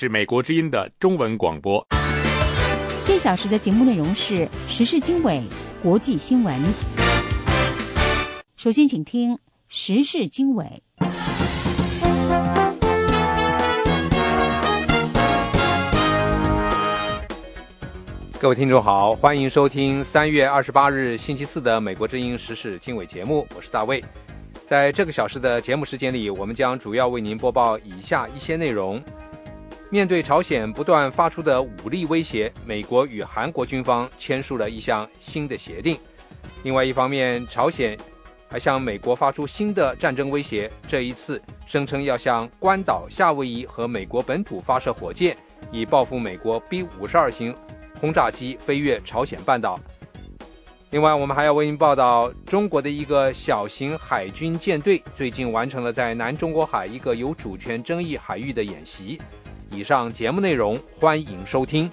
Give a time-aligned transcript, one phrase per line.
[0.00, 1.86] 是美国之音的中文广播。
[3.04, 5.42] 这小时的节目内容是时事经纬、
[5.82, 6.58] 国际新闻。
[8.56, 10.82] 首先，请听时事经纬。
[18.38, 24.02] 各位听众好，欢迎收听三月二十八日星期四的美国之音时事经纬节目，我是大卫。
[24.66, 28.98] 在这个小时的节目时间里，我们将主要为您播报以下一些内容。
[29.92, 35.98] 面对朝鲜不断发出的武力威胁，美国与韩国军方签署了一项新的协定。
[36.62, 37.98] 另外一方面，朝鲜
[38.48, 45.36] 还向美国发出新的战争威胁，这一次声称要向关岛、夏威夷和美国本土发射火箭，
[45.72, 47.52] 以报复美国 B 五十二型
[48.00, 49.80] 轰炸机飞越朝鲜半岛。
[50.92, 59.20] 另外，我们还要为您报道，中国的一个小型海军舰队最近完成了在南中国海一个有主权争议海域的演习。
[59.72, 61.88] 以上节目内容，欢迎收听。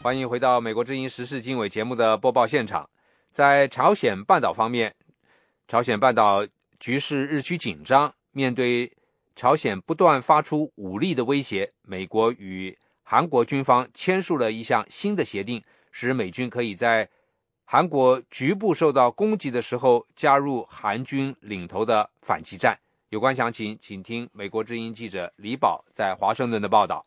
[0.00, 2.88] 欢迎回到美国之音时事经纬节目的播报现场。
[3.32, 4.94] 在朝鲜半岛方面，
[5.66, 6.46] 朝鲜半岛
[6.78, 8.14] 局势日趋紧张。
[8.30, 8.92] 面对
[9.34, 17.08] 朝鲜不断发出武力的威胁，美国与韩国军方签署了一项新的协定，使美军可以在。
[17.68, 22.78] 韩国局部受到攻击的时候，加入韩军领头的反击战。
[23.08, 27.04] 有关详情，请听美国之音记者李宝在华盛顿的报道。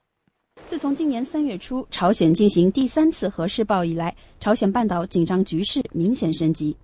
[0.68, 6.76] 自从今年三月初朝鲜进行第三次核试爆以来，朝鲜半岛紧张局势明显升级。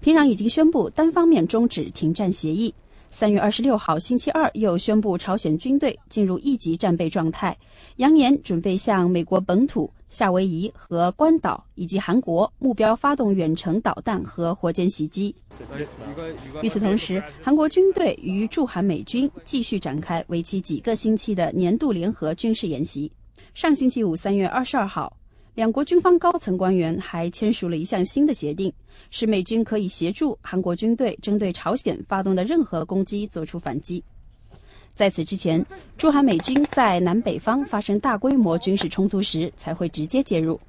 [0.00, 2.74] 平壤已经宣布单方面终止停战协议。
[3.16, 7.56] 三月二十六号星期二又宣布朝鲜军队进入一级战备状态，
[7.98, 9.88] 扬言准备向美国本土。
[10.10, 15.32] 夏威夷和关岛以及韩国目标发动远程导弹和火箭袭击。
[16.60, 23.10] 与此同时，韩国军队与驻韩美军继续展开为期几个星期的年度联合军事演习。
[23.54, 25.16] 上星期五，三月二十二号，
[25.54, 28.72] 两国军方高层官员还签署了一项新的协定，
[29.10, 34.02] 使美军可以协助韩国军队针对朝鲜发动的任何攻击作出反击。
[34.96, 35.64] 在此之前，
[35.96, 40.60] 驻韩美军在南北方发生大规模军事冲突时才会直接介入。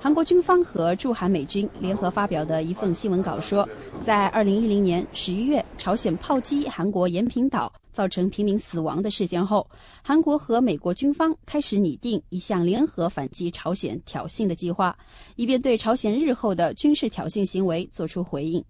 [0.00, 3.68] 韩国军方和驻韩美军联合发表的一份新闻稿说，
[4.04, 9.68] 在2010年11月朝鲜炮击韩国延坪岛造成平民死亡的事件后，
[10.02, 14.96] 韩国和美国军方开始拟定一项联合反击朝鲜挑衅的计划，
[15.36, 18.64] 以便对朝鲜日后的军事挑衅行为作出回应。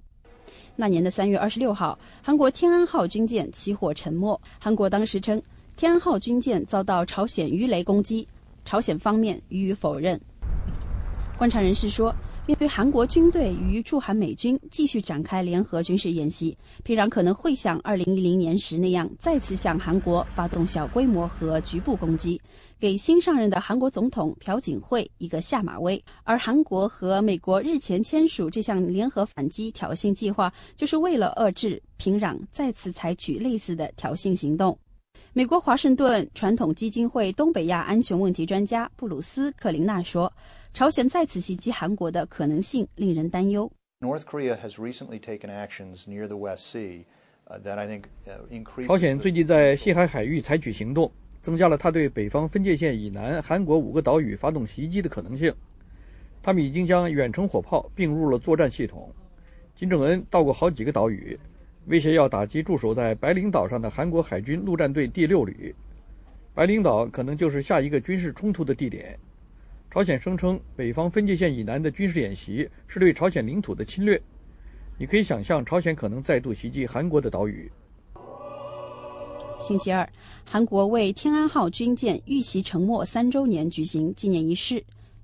[0.77, 4.41] 那年的三月二十六号，韩国天安号军舰起火沉没。
[4.59, 5.43] 韩国当时称，
[5.77, 8.27] 天安号军舰遭到朝鲜鱼雷攻击，
[8.65, 10.21] 朝鲜方面予以否认。
[11.37, 12.15] 观察人士说。
[12.51, 22.43] 面对韩国军队与驻韩美军继续展开联合军事演习，平壤可能会像2010年时那样，再次向韩国发动小规模和局部攻击，
[22.81, 26.03] 给新上任的韩国总统朴槿惠一个下马威。
[26.25, 34.77] 而韩国和美国日前签署这项联合反击挑衅计划，就是为了遏制平壤再次采取类似的挑衅行动。
[35.33, 40.33] 美国华盛顿传统基金会东北亚安全问题专家布鲁斯·克林纳说。
[40.73, 43.71] 朝鲜再次袭击韩国的可能性令人担忧。
[48.87, 51.11] 朝鲜最近在西海海域采取行动，
[51.43, 55.53] 增加了他对北方分界线以南韩国五个岛屿发动袭击的可能性。
[56.43, 59.13] 他们已经将远程火炮并入了作战系统。
[59.75, 61.39] 金正恩到过好几个岛屿，
[61.87, 65.75] 威胁要打击驻守在白领岛上的韩国海军陆战队第六旅。
[66.55, 69.19] 白领岛可能就是下一个军事冲突的地点。
[69.93, 74.23] 朝鲜声称，北方分界线以南的军事演习是对朝鲜领土的侵略。
[74.97, 77.69] 你可以想象，朝鲜可能再度袭击韩国的岛屿。
[79.59, 80.09] 星期二，
[80.45, 84.81] 韩国为天安号军舰遇袭沉没三周年举行纪念仪式。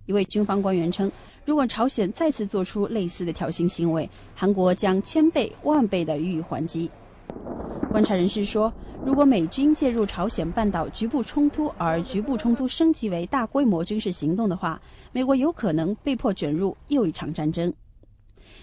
[0.07, 1.11] 一位军方官员称，
[1.45, 6.91] 如果朝鲜再次做出类似的挑衅行为，韩国将千倍万倍的予以还击。
[7.91, 8.73] 观察人士说。
[9.05, 14.81] 如果美军介入朝鲜半岛局部冲突，而局部冲突升级为大规模军事行动的话，
[15.13, 17.73] 美国有可能被迫卷入又一场战争。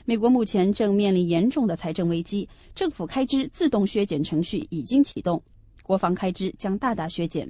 [0.03, 5.41] 美国目前正面临严重的财政危机，政府开支自动削减程序已经启动，
[5.83, 7.47] 国防开支将大大削减。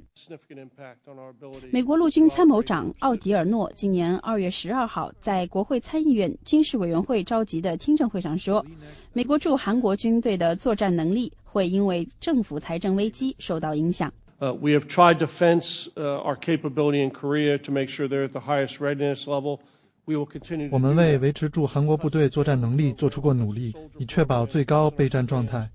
[1.70, 8.62] 美国陆军参谋长奥迪尔诺今年二月十二号在国会参议院军事委员会召集的听证会上说，
[9.14, 11.32] 美国驻韩国军队的作战能力。
[11.54, 14.12] 会因为政府财政危机受到影响。
[14.40, 18.32] Uh, we have tried to fence uh, our capability in Korea to make sure they're at
[18.32, 19.60] the highest readiness level.
[20.72, 25.70] 我们为维持驻韩国部队作战能力做出过努力，以确保最高备战状态。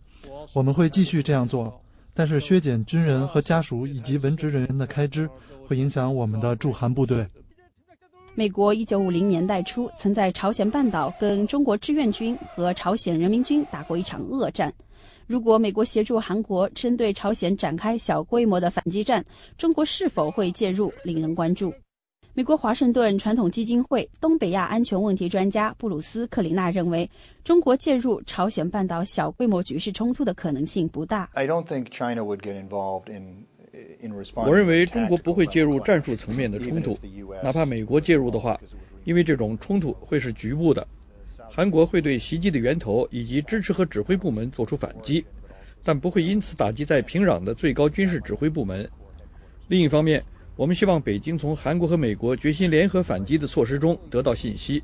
[0.51, 1.81] 我们会继续这样做，
[2.19, 5.25] 但是削减军人和家属以及文职人员的开支，
[5.65, 7.25] 会影响我们的驻韩部队。
[8.35, 14.69] 美国一九五零年代初曾在朝鲜半岛跟中国志愿军和朝鲜人民军打过一场恶战。
[15.27, 19.23] 如果美国协助韩国针对朝鲜展开小规模的反击战，
[19.57, 21.73] 中国是否会介入，令人关注。
[22.35, 27.09] 美国华盛顿传统基金会东北亚安全问题专家布鲁斯·克里纳认为，
[27.43, 31.29] 中国介入朝鲜半岛小规模局势冲突的可能性不大。
[34.35, 36.97] 我认为中国不会介入战术层面的冲突，
[37.43, 38.59] 哪怕美国介入的话，
[39.05, 40.87] 因为这种冲突会是局部的。
[41.51, 45.25] 韩国会对袭击的源头以及支持和指挥部门作出反击，
[45.83, 48.87] 但不会因此打击在平壤的最高军事指挥部门。
[49.67, 50.23] 另一方面，
[50.59, 54.83] 我们希望北京从韩国和美国决心联合反击的措施中得到信息，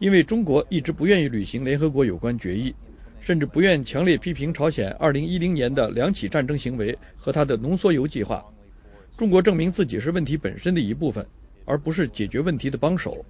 [0.00, 2.74] 因为中国一直不愿意履行联合国有关决议，
[3.20, 8.44] 甚至不愿强烈批评朝鲜2010年的两起战争行为和他的浓缩铀计划。
[9.16, 11.24] 中国证明自己是问题本身的一部分，
[11.64, 13.24] 而不是解决问题的帮手。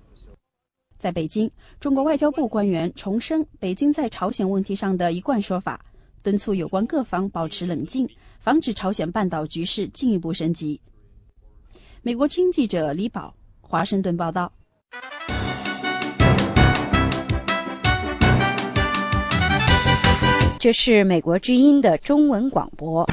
[0.99, 5.85] 在北京，中国外交部官员重申北京在朝鲜问题上的一贯说法，
[6.23, 8.09] 敦促有关各方保持冷静，
[8.41, 10.81] 防止朝鲜半岛局势进一步升级。
[12.07, 14.53] 美国经记者李宝，华盛顿报道。
[20.61, 23.05] 这是美国之音的中文广播。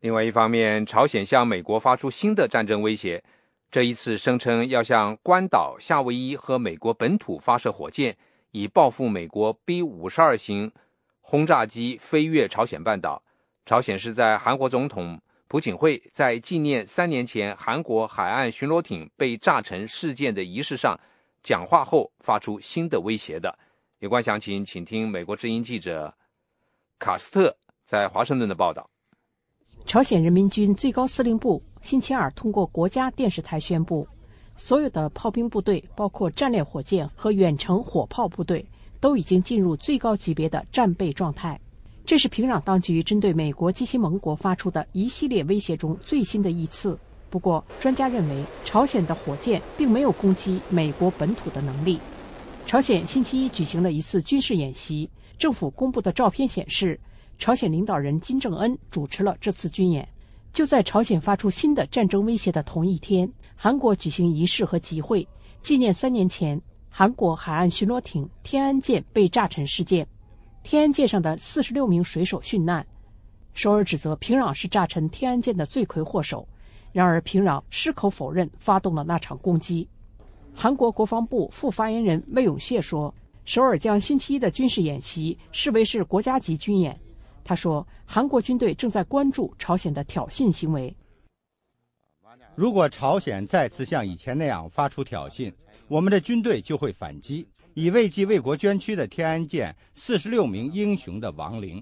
[0.00, 3.22] 另外一方面，朝鲜向美国发出新的战争威胁，
[3.70, 8.16] 这一次声称要向关岛、夏威夷和美国本土发射火箭，
[8.52, 10.72] 以报复美国 B 五十二型
[11.20, 13.22] 轰炸机飞越朝鲜半岛。
[13.68, 20.98] 朝鲜是在韩国总统朴槿惠在纪念三年前韩国海岸巡逻艇被炸沉事件的仪式上
[21.42, 23.58] 讲话后发出新的威胁的。
[23.98, 26.14] 有关详情，请听美国之音记者
[26.98, 27.54] 卡斯特
[27.84, 28.88] 在华盛顿的报道。
[29.84, 34.08] 朝鲜人民军最高司令部星期二通过国家电视台宣布，
[34.56, 38.64] 所有的炮兵部队，包括战略火箭和远程火炮部队，
[38.98, 41.60] 都已经进入最高级别的战备状态。
[42.08, 46.98] 这是平壤当局针对美国及其盟国发出的一系列威胁中最新的一次。
[47.28, 52.00] 不过，专家认为，朝鲜的火箭并没有攻击美国本土的能力。
[52.64, 55.06] 朝鲜星期一举行了一次军事演习，
[55.36, 56.98] 政府公布的照片显示，
[57.36, 60.08] 朝鲜领导人金正恩主持了这次军演。
[60.54, 65.28] 就在朝鲜发出新的战争威胁的同一天，韩国举行仪式和集会，
[65.60, 66.58] 纪念三年前
[66.88, 70.08] 韩国海岸巡逻艇“天安舰”被炸沉事件。
[70.70, 72.86] 天安舰上的四十六名水手殉难，
[73.54, 76.46] 首尔指责平壤是炸沉天安舰的罪魁祸首。
[76.92, 79.88] 然而，平壤矢口否认发动了那场攻击。
[80.54, 83.14] 韩国国防部副发言人魏永谢说
[83.46, 87.00] ：“首尔将星期一的军事演习视为是国家级军演。”
[87.42, 90.94] 他说：“韩国军队正在关注朝鲜的挑衅行为。
[92.54, 95.50] 如果朝鲜再次像以前那样发出挑衅，
[95.86, 97.48] 我们的军队就会反击。”
[97.78, 101.80] 以慰藉为国捐躯的天安舰四十六名英雄的亡灵。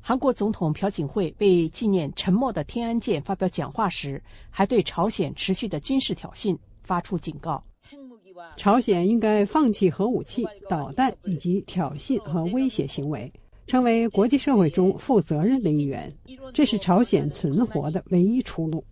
[0.00, 4.20] 韩国总统朴槿惠为纪念沉没的天安舰发表讲话时，
[4.50, 7.62] 还对朝鲜持续的军事挑衅发出警告：
[8.56, 13.32] 朝鲜应该放弃核武器、导弹以及挑衅和威胁行为，
[13.68, 16.12] 成为国际社会中负责任的一员。
[16.52, 18.84] 这是朝鲜存活的唯一出路。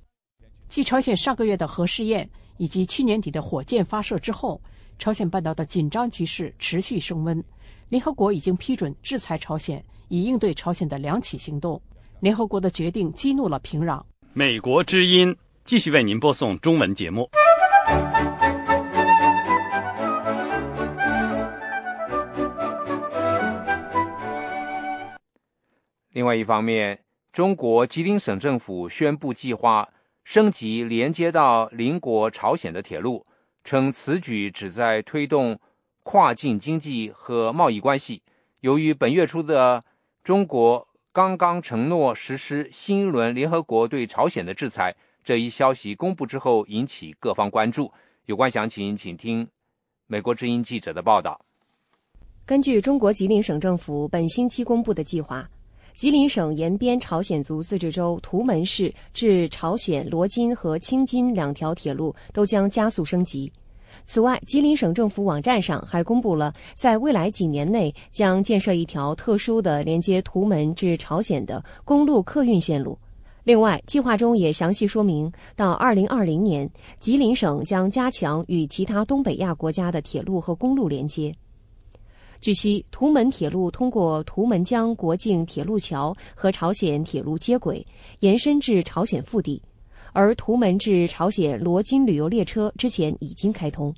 [0.69, 2.31] 继朝鲜上个月的核试验。
[2.63, 4.63] 以及去年底的火箭发射之后，
[4.97, 7.43] 朝鲜半岛的紧张局势持续升温。
[7.89, 11.83] 联合国已经批准制裁朝鲜，以应对朝鲜的两起行动。
[12.21, 14.01] 联合国的决定激怒了平壤。
[14.33, 17.29] 美国之音继续为您播送中文节目。
[26.13, 27.01] 另外一方面，
[27.33, 29.89] 中国吉林省政府宣布计划。
[30.25, 33.27] 升级连接到邻国朝鲜的铁路，
[33.65, 35.59] 称此举旨在推动
[36.03, 38.23] 跨境经济和贸易关系。
[38.61, 39.85] 由于本月初的
[40.23, 47.93] 中国刚刚承诺实施新一轮联合国对朝鲜的制裁，这一消息公布之后引起各方关注。
[48.27, 49.47] 有关详情，请听
[50.07, 51.41] 美国之音记者的报道。
[52.47, 55.49] 根据中国吉林省政府本星期公布的计划。
[55.95, 63.53] 吉林省延边朝鲜族自治州图门市至朝鲜罗津和青津两条铁路都将加速升级。
[64.05, 72.99] 此外，吉林省政府网站上还公布了在未来几年内将建设一条特殊的连接图门至朝鲜的公路客运线路。
[73.45, 76.69] 另外，计划中也详细说明，到二零二零年，
[77.01, 81.35] 吉林省将加强与其他东北亚国家的铁路和公路连接。
[82.43, 87.87] 据悉，图门铁路通过图门江国境铁路桥和朝鲜铁路接轨，
[88.19, 89.63] 延伸至朝鲜腹地，
[90.13, 93.95] 而图门至朝鲜罗金旅游列车之前已经开通。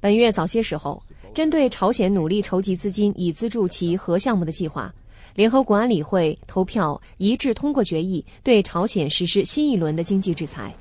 [0.00, 1.02] 本月早些时候，
[1.32, 4.94] 针对朝鲜努力筹集资金以资助其核项目的计划。
[5.34, 10.74] 联合国安理会投票一致通过决议，对朝鲜实施新一轮的经济制裁。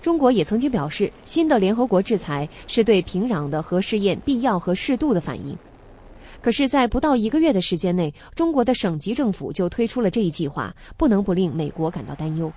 [0.00, 5.54] 中国也曾经表示，新的联合国制裁是对平壤的核试验必要和适度的反应。
[6.46, 12.52] 可是，在不到一个月的时间内，中国的省级政府就推出了这一计划，不能不令美国感到担忧。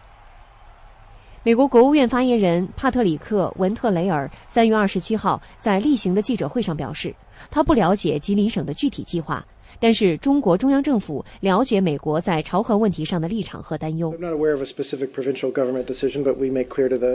[1.42, 7.16] 美国国务院发言人帕特里克·文特雷尔三月二十七号在例行的记者会上表示，
[7.50, 9.44] 他不了解吉林省的具体计划。
[9.80, 14.14] 但是，中国中央政府了解美国在朝核问题上的立场和担忧。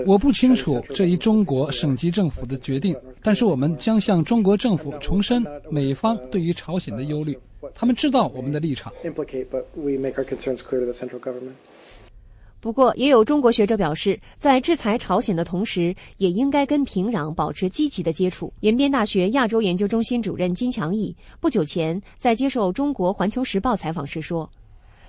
[0.07, 7.39] 我不清楚这一中国省级政府的决定，但是我们将向中国政府重申美方对于朝鲜的忧虑。
[7.75, 8.93] 他们知道我们的立场。
[12.65, 18.51] 不过，也有中国学者表示，在制裁朝鲜的同时，也应该跟平壤保持积极的接触。
[18.61, 24.51] 延边大学亚洲研究中心主任金强义不久前在接受中国环球时报采访时说：“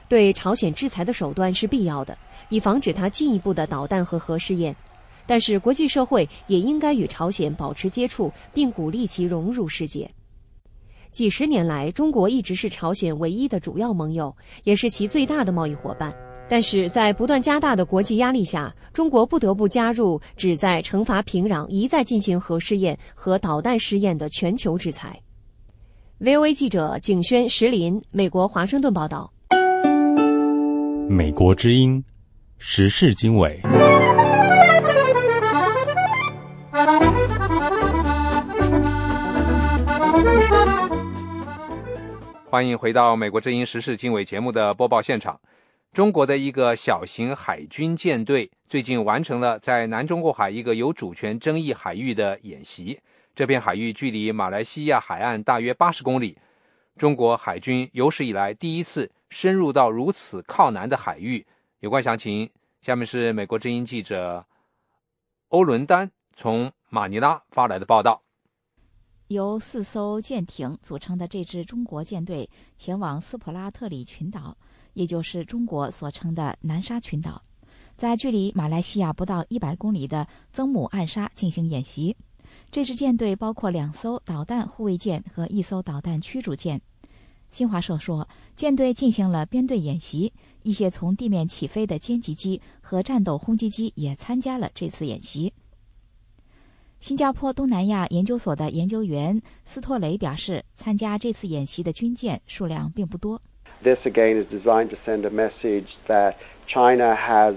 [0.09, 2.17] 对朝鲜制裁的手段是必要的，
[2.49, 4.75] 以防止他进一步的导弹和核试验。
[5.25, 10.11] 但是，国际社会也应该与朝鲜保持接触，并鼓励其融入世界。
[11.09, 14.35] 几十年来，中国一直是朝鲜唯一的主要盟友，
[14.65, 16.13] 也是其最大的贸易伙伴。”
[16.47, 25.19] 但是在不断加大的国际压力下，中国不得不加入旨在惩罚平壤一再进行核试验和导弹试验的全球制裁。
[26.19, 29.31] VOA 记者景轩、石林，美国华盛顿报道。
[31.09, 32.03] 美国之音，
[32.57, 33.59] 时事经纬。
[42.49, 45.37] 欢迎回到美国之音时事经纬节目的播报现场。
[45.95, 52.99] 中国的一个小型海军舰队最近完成了在南中国海一个有主权争议海域的演习。
[53.33, 56.37] 这片海域距离马来西亚海岸大约八十公里。
[56.97, 61.47] 中国海军有史以来第一次深入到如此靠南的海域。
[61.79, 62.49] 有关详情，
[62.81, 64.45] 下面是美国之音记者
[65.47, 68.21] 欧伦丹从马尼拉发来的报道。
[69.29, 74.57] 由四艘舰艇组成的这支中国舰队前往斯普拉特里群岛。
[74.95, 77.39] 也就是中国所称的南沙群岛，
[77.95, 82.17] 在距离马来西亚不到一百公里的曾母暗沙进行演习。
[82.71, 86.81] 这支舰队包括两艘导弹护卫舰和一艘导弹驱逐舰。
[87.51, 90.33] 新华社说，舰队进行了编队演习，
[90.63, 95.53] 一些从地面起飞的歼击机和战斗轰击机也参加了这次演习。
[96.99, 103.39] 新加坡东南亚研究所的研究员斯托雷表示，参加这次演习的军舰数量并不多。
[103.83, 107.55] This again is designed to send a message that China has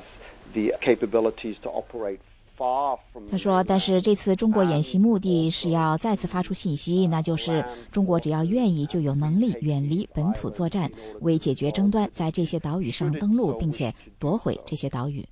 [0.52, 2.18] the capabilities to operate
[2.56, 3.28] far from.
[3.30, 15.26] 他说：“但是这次中国演习目的是要再次发出信息，那就是中国只要愿意，就有能力远离本土作战，为解决争端，在这些岛屿上登陆，并且夺回这些岛屿。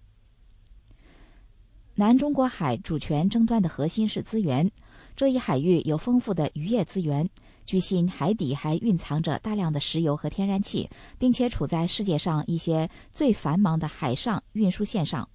[1.97, 4.71] 南中国海主权争端的核心是资源，
[5.15, 7.29] 这一海域有丰富的渔业资源。”
[7.67, 15.29] 据悉，海底还蕴藏着大量的石油和天然气，并且处在世界上一些最繁忙的海上运输线上。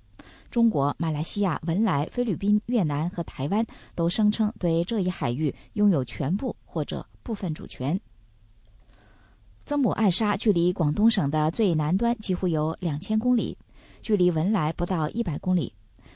[0.50, 8.00] 中国、马来西亚、文莱、菲律宾、越南和台湾都声称对这一海域拥有全部或者部分主权。
[9.66, 13.58] 曾母暗沙距离广东省的最南端几乎有两千公里，
[14.02, 15.74] 距离文莱不到一百公里。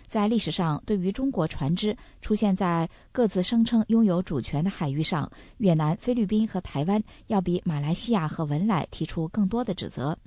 [0.07, 10.17] 在历史上，对于中国船只出现在各自声称拥有主权的海域上，越南、菲律宾和台湾要比马来西亚和文莱提出更多的指责。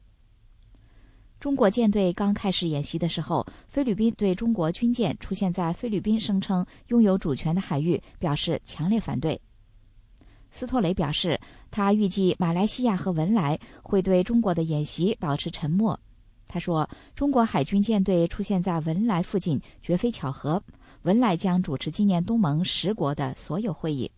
[1.41, 9.41] 中国舰队刚开始演习的时候，菲律宾对中国军舰出现在菲律宾声称拥有主权的海域表示强烈反对。
[10.51, 11.39] 斯托雷表示，
[11.71, 16.01] 他预计马来西亚和文莱会对中国的演习保持沉默。
[16.49, 20.63] 他说：“中国海军舰队出现在文莱附近绝非巧合。
[21.03, 24.11] 文莱将主持今年东盟十国的所有会议。”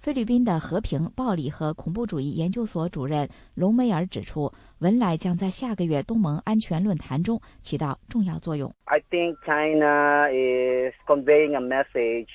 [0.00, 8.70] 菲律宾的和平、暴力和恐怖主义研究所主任隆梅尔指出，文莱将在下个月东盟安全论坛中起到重要作用。
[8.84, 12.28] I think China is conveying a message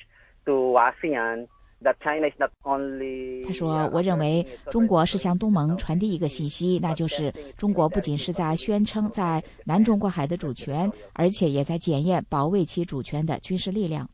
[0.46, 1.46] to ASEAN
[1.82, 14.08] 他说：“我认为中国是向东盟传递一个信息，那就是中国不仅是在宣称在南中国海的主权，而且也在检验保卫其主权的军事力量。”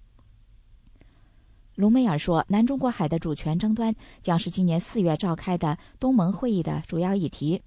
[1.74, 7.60] 卢梅尔说：“南中国海的主权争端将是今年四月召开的东盟会议的主要议题。”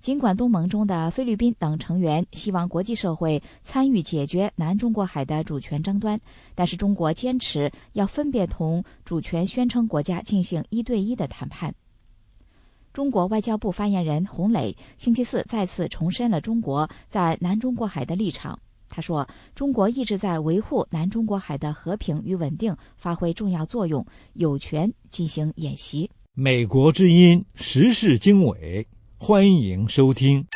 [0.00, 6.18] 尽管东盟中的菲律宾等成员希望国际社会参与解决南中国海的主权争端，
[6.54, 11.74] 但是中国坚持要分别同主权宣称国家进行一对一的谈判。
[12.92, 18.58] 中国外交部发言人洪磊星期四再次重申了中国在南中国海的立场。
[18.88, 28.84] 他说：“中国一直在维护南中国海的和平与稳定发挥重要作用，有权进行演习。”美国之音时事经纬。
[29.22, 30.46] 欢迎收听，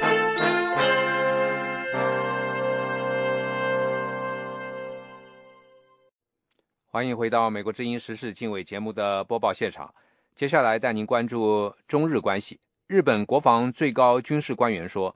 [6.87, 9.95] 欢迎回到美国之音时事经纬节目的播报现场。
[10.35, 12.59] 接下来带您关注中日关系。
[12.87, 15.15] 日本国防最高军事官员说，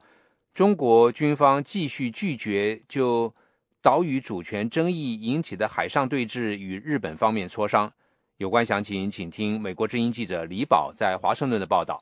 [0.53, 3.33] 中国军方继续拒绝就
[3.81, 7.91] 岛屿主权争议引起的海上对峙与日本方面磋商。
[8.37, 11.99] 有关详情，请听美国之音记者李宝在华盛顿的报道。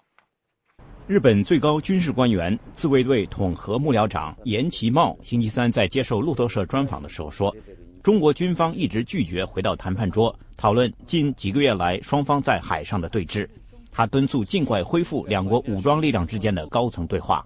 [1.07, 7.55] 日本最高军事官员、自卫队统合幕僚长岩崎茂星期三在接受路透社专访的时候说
[8.03, 13.47] ：“中国军方一直拒绝回到谈判桌讨论近几个月来双方在海上的对峙。”
[13.89, 17.41] 他敦促尽快恢复两国武装力量之间的高层对话。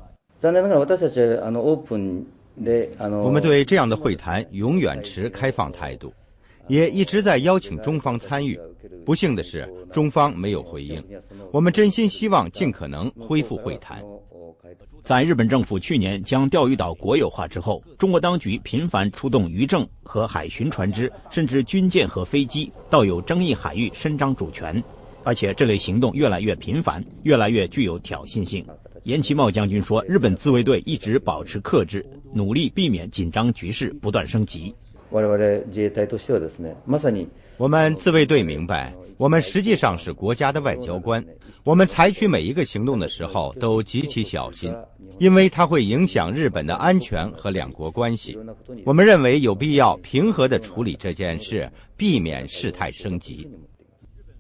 [3.24, 6.12] 我们对这样的会谈永远持开放态度。
[6.68, 8.60] 也一直在邀请中方参与，
[9.06, 11.04] 不幸的是，中方没有回应。
[11.52, 14.02] 我们真心希望尽可能恢复会谈。
[15.04, 24.82] 在日本政府去年将钓鱼岛国有化之后，中国当局频繁出动渔政和海巡船只，甚至军舰和飞机到有争议海域伸张主权，
[25.24, 28.64] 而且这类行动越来越频繁，越来越具有挑衅性。
[29.04, 34.72] 岩崎茂将军说：“日本自卫队一直保持克制，努力避免紧张局势不断升级。”
[37.58, 41.24] 我们自卫队明白，我们实际上是国家的外交官。
[41.64, 44.74] 我们采取每一个行动的时候都极其小心，
[45.20, 48.38] 因为它会影响日本的安全和两国关系。
[48.86, 53.48] 我们认为有必要平和地处理这件事，避免事态升级。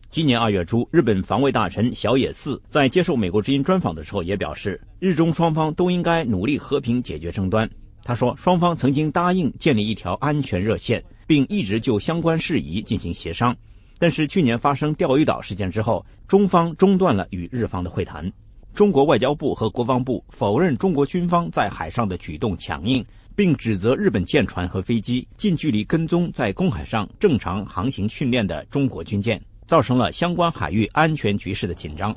[0.09, 7.69] 今年二月初，日本防卫大臣小野寺在接受美国之音专访的时候也表示，日中双方都应该努力和平解决争端。
[8.03, 13.55] 他说，双方曾经答应建立一条安全热线，并一直就相关事宜进行协商。
[13.99, 18.31] 但是去年发生钓鱼岛事件之后，中方中断了与日方的会谈。
[18.73, 32.15] 中国外交部和国防部否认中国军方在海上的举动强硬，并指责日本舰船和飞机近距离跟踪在公海上正常航行训练的中国军舰，造成了相关海域安全局势的紧张。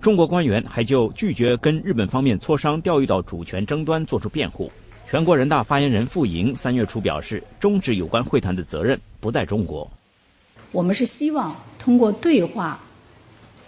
[0.00, 4.70] 中国官员还就拒绝跟日本方面磋商钓鱼岛主权争端作出辩护。
[5.10, 9.90] 全国人大发言人傅莹三月初表示，终止有关会谈的责任不在中国。
[10.70, 12.78] 我们是希望通过对话、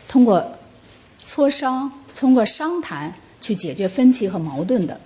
[0.07, 0.46] 通过
[1.24, 5.00] 磋商、通过商谈去解决分歧和矛盾的。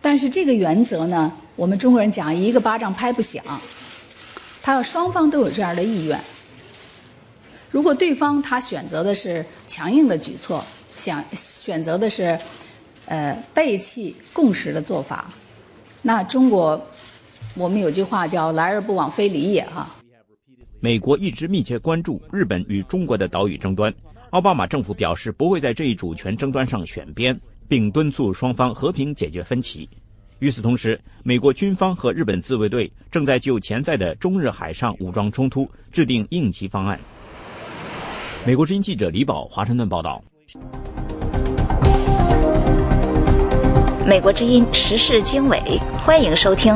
[0.00, 3.44] 但是这个原则呢，我们中国人讲一个巴掌拍不响，
[4.60, 6.20] 他要双方都有这样的意愿。
[7.70, 10.64] 如果对方他选择的是强硬的举措，
[10.96, 12.36] 想选择的是。
[13.10, 15.28] 呃，背弃共识的做法，
[16.00, 16.80] 那中国，
[17.54, 19.90] 我们有句话叫“来而不往非礼也”哈。
[20.78, 23.92] 美国一直密切关注日本与中国的岛屿争端，
[24.30, 29.88] 奥巴马政府表示不会在这一主权争端上选边，并敦促双方和平解决分歧。
[30.38, 36.96] 与此同时，美国军方和日本自卫队正在就潜在的中日海上武装冲突制定应急方案。
[38.46, 40.22] 美国之音记者李宝华盛顿报道。
[44.06, 45.60] 美国之音时事经纬，
[46.04, 46.74] 欢迎收听。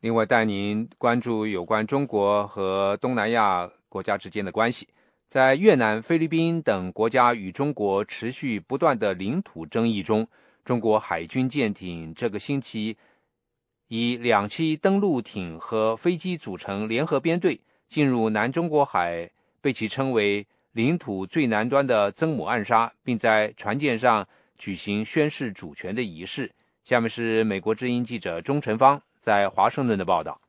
[0.00, 4.88] 另外，带您关注有关中国和东南亚国家之间的关系。
[5.28, 10.26] 在越南、菲律宾等国家与中国持续不断的领土争议中，
[10.64, 12.96] 中国海军舰艇这个星期
[13.88, 17.60] 以两栖登陆艇和飞机组成联合编队。
[17.88, 24.26] 进入南中国海，被其称为领土最南端的曾母暗沙，并在船舰上
[24.58, 26.50] 举行宣誓主权的仪式。
[26.84, 30.40] 下面是美国之音记者钟晨芳在华盛顿的报道。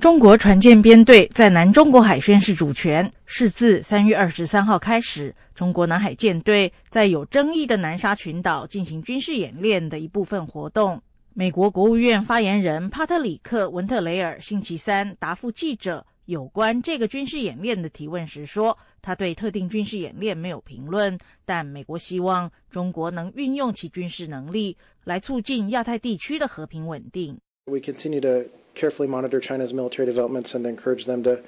[0.00, 11.00] 中国船舰编队在南中国海宣誓主权，是自三月二十三号开始，中国南海舰队在有争议的南沙群岛进行军事演练的一部分活动。
[11.32, 31.42] 美国国务院发言人帕特里克·文特雷尔星期三答复记者有关这个军事演练的提问时说：“他对特定军事演练没有评论，但美国希望中国能运用其军事能力来促进亚太地区的和平稳定。” We continue to carefully monitor China's military developments and encourage them to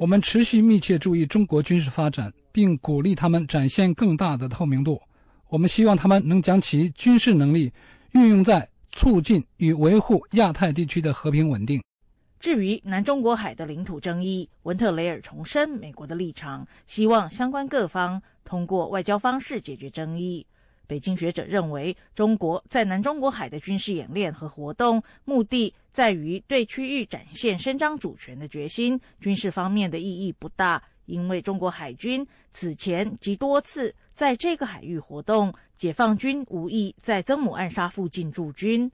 [0.00, 5.00] 我们持续密切注意中国军事发展，并鼓励他们展现更大的透明度。
[5.48, 7.72] 我们希望他们能将其军事能力
[8.12, 11.80] 运用在促进与维护亚太地区的和平稳定。
[12.38, 20.46] 至于南中国海的领土争议，文特雷尔重申美国的立场，希望相关各方通过外交方式解决争议。
[20.86, 29.00] 北京学者认为，中国在南中国海的军事演练和活动，目的在于对区域展现伸张主权的决心。
[29.20, 38.88] 军事方面的意义不大，因为中国海军此前及多次在这个海域活动，解放军无意在曾母暗沙附近驻军。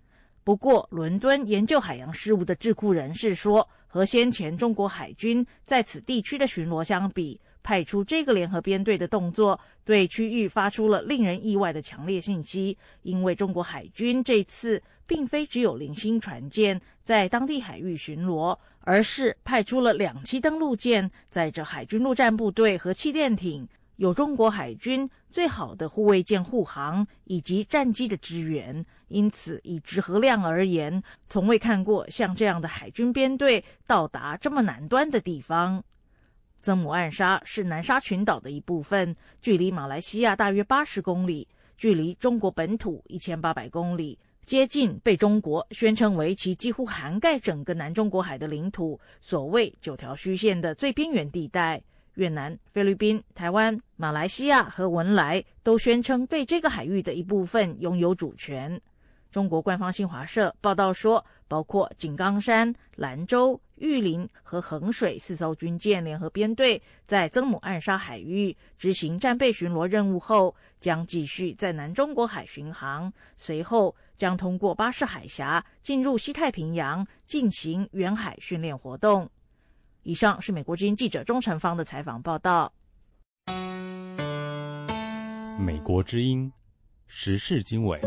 [0.44, 12.76] 不过，伦敦研究海洋事务的智库人士说，和先前中国海军在此地区的巡逻相比，派出这个联合编队的动作，对区域发出了令人意外的强烈信息。
[13.02, 28.84] 因为中国海军这次并非只有零星船舰在当地海域巡逻，而是派出了两栖登陆舰，载着海军陆战部队和气垫艇，有中国海军最好的护卫舰护航以及战机的支援。
[29.12, 35.84] 因此，以直和量而言，从未看过像这样的海军编队到达这么南端的地方。
[36.60, 41.46] 曾母暗沙是南沙群岛的一部分，距离马来西亚大约八十公里，
[41.76, 51.82] 距离中国本土一千八百公里，接近被中国宣称为其几乎涵盖整个南中国海的领土——所谓九条虚线的最边缘地带。
[52.14, 58.78] 越南、菲律宾、台湾、马来西亚和文莱都宣称对这个海域的一部分拥有主权。
[59.32, 79.28] 中国官方新华社报道说，包括井冈山、兰州、玉林和衡水四艘军舰联合编队在曾母暗沙海域执行战备巡逻任务后，将继续在南中国海巡航，随后将通过巴士海峡进入西太平洋进行远海训练活动。
[80.02, 82.70] 以上是美国之音记者钟成芳的采访报道。
[85.58, 86.52] 美国之音
[87.06, 87.98] 时事经纬。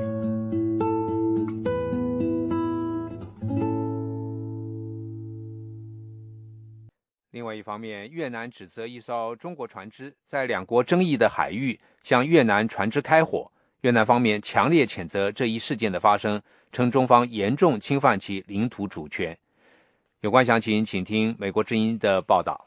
[7.36, 13.52] 另外一方面，越南指责一艘中国船只在两国争议的海域向越南船只开火。
[13.82, 19.38] 越南方面强烈谴责这一事件的发生，称中方严重侵犯其领土主权。
[20.22, 22.66] 有关详情，请听美国之音的报道。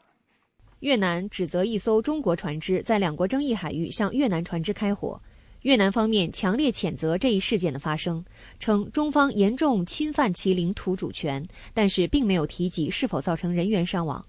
[0.81, 5.19] 越南指责一艘中国船只在两国争议海域向越南船只开火。
[5.61, 8.23] 越南方面强烈谴责这一事件的发生，
[8.59, 14.23] 称中方严重侵犯其领土主权，但是并没有提及是否造成人员伤亡。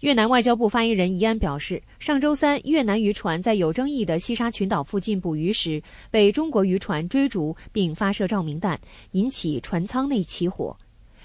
[0.00, 8.78] 越南外交部发言人宜安表示，上周三，越南渔船在有争议的西沙群岛附近捕鱼时，被中国渔船追逐并发射照明弹，
[9.12, 10.76] 引起船舱内起火。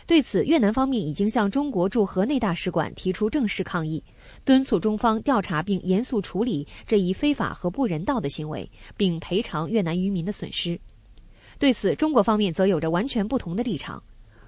[0.08, 4.02] 对此，越南方面已经向中国驻河内大使馆提出正式抗议，
[4.46, 10.80] 敦促中方调查并严肃处理这一非法和不人道的行为，并赔偿越南渔民的损失。
[11.60, 14.02] 对此，中国方面则有着完全不同的立场。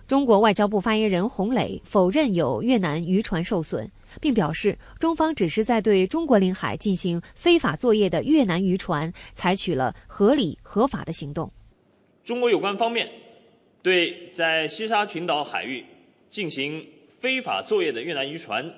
[0.08, 3.90] 中国外交部发言人洪磊否认有越南渔船受损。
[4.22, 11.52] 并表示，中方只是在对中国领海进行非法作业的越南渔船采取了合理合法的行动。
[12.24, 13.12] 中国有关方面
[13.82, 15.86] 对在西沙群岛海域
[16.30, 16.88] 进行
[17.20, 18.74] 非法作业的越南渔船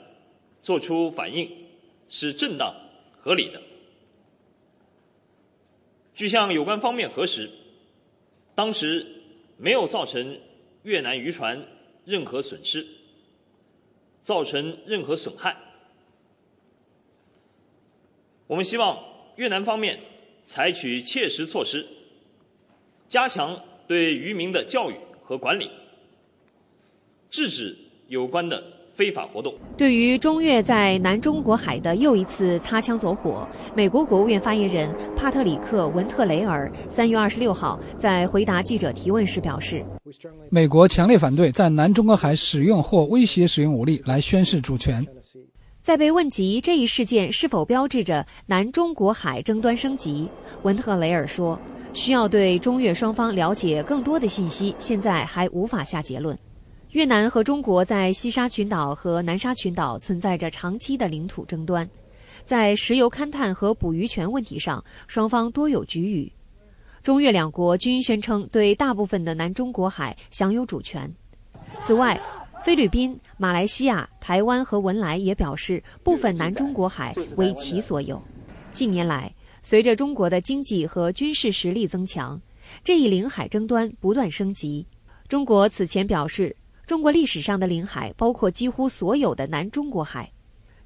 [0.61, 1.49] 作出反应
[2.09, 2.75] 是正当
[3.11, 3.61] 合理的。
[6.13, 7.49] 据向有关方面核实，
[8.55, 9.05] 当时
[9.57, 10.39] 没有造成
[10.83, 11.65] 越南渔船
[12.05, 12.87] 任何损失。
[14.25, 15.55] 造成任何损害，
[18.47, 18.97] 我们希望
[19.35, 19.99] 越南方面
[20.43, 21.85] 采取切实措施，
[23.07, 25.69] 加强对渔民的教育和管理，
[27.29, 28.63] 制止有关的
[28.95, 29.53] 非法活动。
[29.77, 39.85] 对于中越在南中国海的又一次擦枪走火，美国国务院发言人帕特里克·文特雷尔三月二十六号在回答记者提问时表示。
[40.49, 45.05] 美国强烈反对在南中国海使用或威胁使用武力来宣示主权。
[45.81, 50.27] 在被问及这一事件是否标志着南中国海争端升级，
[50.63, 51.59] 文特雷尔说
[51.93, 56.35] ：“需要对中越双方了解更多的信息，现在还无法下结论。”
[56.91, 61.87] 越南和中国在西沙群岛和南沙群岛存在着长期的领土争端，
[62.45, 66.31] 在石油勘探和捕鱼权问题上，双方多有局龉。
[67.05, 71.07] 中越两国均宣称对大部分的南中国海享有主权。
[71.79, 72.19] 此外，
[72.63, 78.19] 菲律宾、马来西亚、台湾和文莱也表示部分南中国海为其所有。
[78.71, 82.41] 近年来，随着中国的经济和军事实力增强，
[82.83, 84.83] 这一领海争端不断升级。
[85.27, 86.55] 中国此前表示。
[86.87, 90.31] 中国历史上的领海包括几乎所有的南中国海。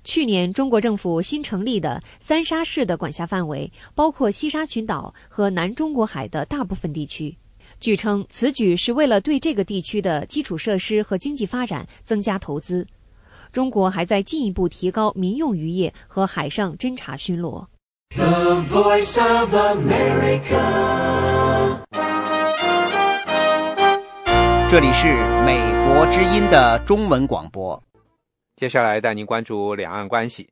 [0.04, 7.38] 去年，中国政府新成立的三沙市的管辖范围包括西沙群岛和南中国海的大部分地区。
[7.80, 12.88] 据称，此举是为了对这个地区的基础设施和经济发展增加投资。
[13.52, 17.66] 中国还在进一步提高民用渔业和海上侦察巡逻。
[18.16, 20.60] The Voice of America
[24.70, 25.08] 这里是
[25.46, 27.82] 美国之音的中文广播。
[28.60, 30.50] 接下来带您关注两岸关系。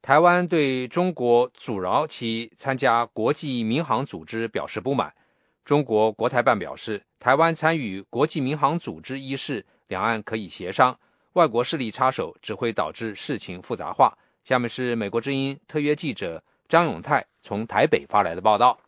[0.00, 5.12] 台湾对中国阻挠其参加国际民航组织表示不满。
[5.64, 10.96] 中国国台办表示，台湾参与国际民航组织一事，两岸可以协商，
[11.32, 14.16] 外国势力插手只会导致事情复杂化。
[14.44, 18.78] 下面是美国之音特约记者张永泰从台北发来的报道。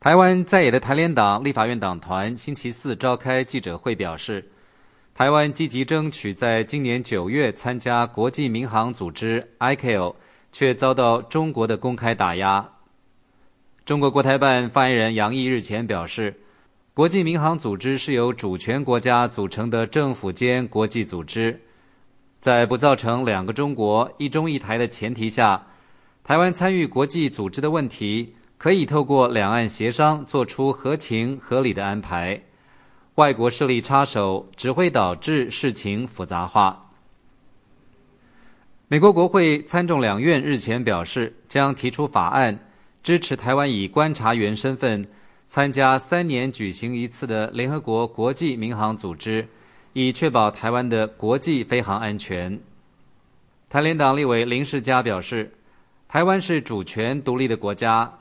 [0.00, 4.51] 台湾在野的台联党立法院党团星期四召开记者会，表示，
[5.14, 10.14] 台湾积极争取在今年九月参加国际民航组织 ICAO，
[10.50, 12.66] 却遭到中国的公开打压。
[13.84, 16.40] 中国国台办发言人杨毅日前表示，
[16.94, 21.60] 国际民航组织是由主权国家组成的政府间国际组织，
[22.40, 25.66] 在不造成两个中国、一中一台的前提下，
[26.24, 28.34] 台湾参与国际组织的问题。
[28.56, 32.40] 可以透过两岸协商做出合情合理的安排，
[33.16, 36.90] 外国势力插手只会导致事情复杂化。
[38.88, 42.58] 美国国会参众两院日前表示，将提出法案
[43.02, 45.06] 支持台湾以观察员身份
[45.46, 49.46] 参加三年举行一次的联合国国际民航组织，
[49.92, 52.58] 以确保台湾的国际飞航安全。
[53.68, 55.52] 台联党立委林世嘉表示，
[56.08, 58.18] 台湾是主权独立的国家。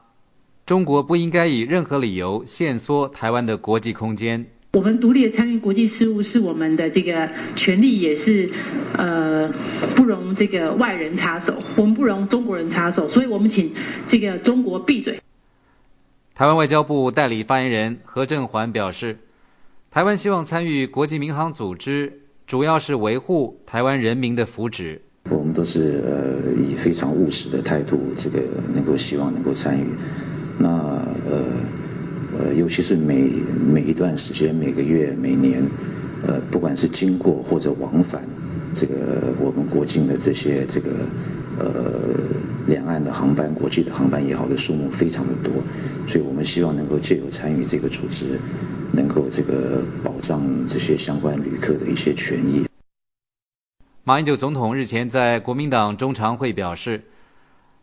[0.66, 4.46] 中国不应该以任何理由限缩台湾的国际空间。
[4.74, 8.50] 我们独立的参与国际事务是我们的这个权利，也是
[8.98, 9.50] 呃
[9.96, 13.74] 不容这个外人插手，我们不容中国人插手，所以我们请
[14.08, 15.20] 这个中国闭嘴。
[16.34, 19.18] 台湾外交部代理发言人何振环表示，
[19.92, 25.00] 台湾希望参与国际民航组织，主要是维护台湾人民的福祉。
[25.30, 28.40] 我们都是呃以非常务实的态度，这个
[28.74, 29.86] 能够希望能够参与。
[30.58, 30.70] 那
[31.30, 31.44] 呃
[32.42, 33.30] 呃，尤其是每
[33.72, 35.64] 每一段时间、每个月、每年，
[36.26, 38.24] 呃，不管是经过或者往返
[38.74, 40.90] 这个我们国境的这些这个
[41.60, 41.66] 呃
[42.68, 45.54] 两岸的航班、国际的航班也好的数目非常的多，
[46.08, 48.40] 所以我们希望能够借由参与这个组织，
[48.92, 52.66] 能够这个保障这些相关旅客的一些权益。
[54.04, 57.04] 马英九总统日前在国民党中常会表示。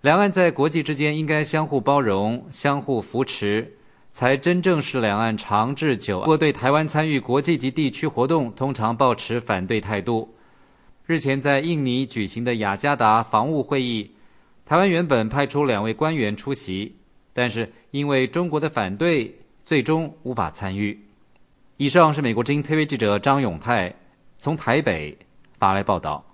[0.03, 3.73] 两岸在国际之间应该相互包容、相互扶持，
[4.19, 6.25] 才真正是两岸长治久安。
[6.25, 10.35] 不过，对台湾参与国际及地区活动，通常抱持反对态度。
[11.07, 14.11] 日前在印尼举行的雅加达防务会议，
[14.67, 16.97] 台湾原本派出两位官员出席，
[17.33, 19.33] 但是因为中国的反对，
[19.65, 20.99] 最终无法参与。
[21.77, 23.95] 以上是美国之音特约记者张永泰
[24.37, 25.17] 从台北
[25.61, 26.25] 发来报道。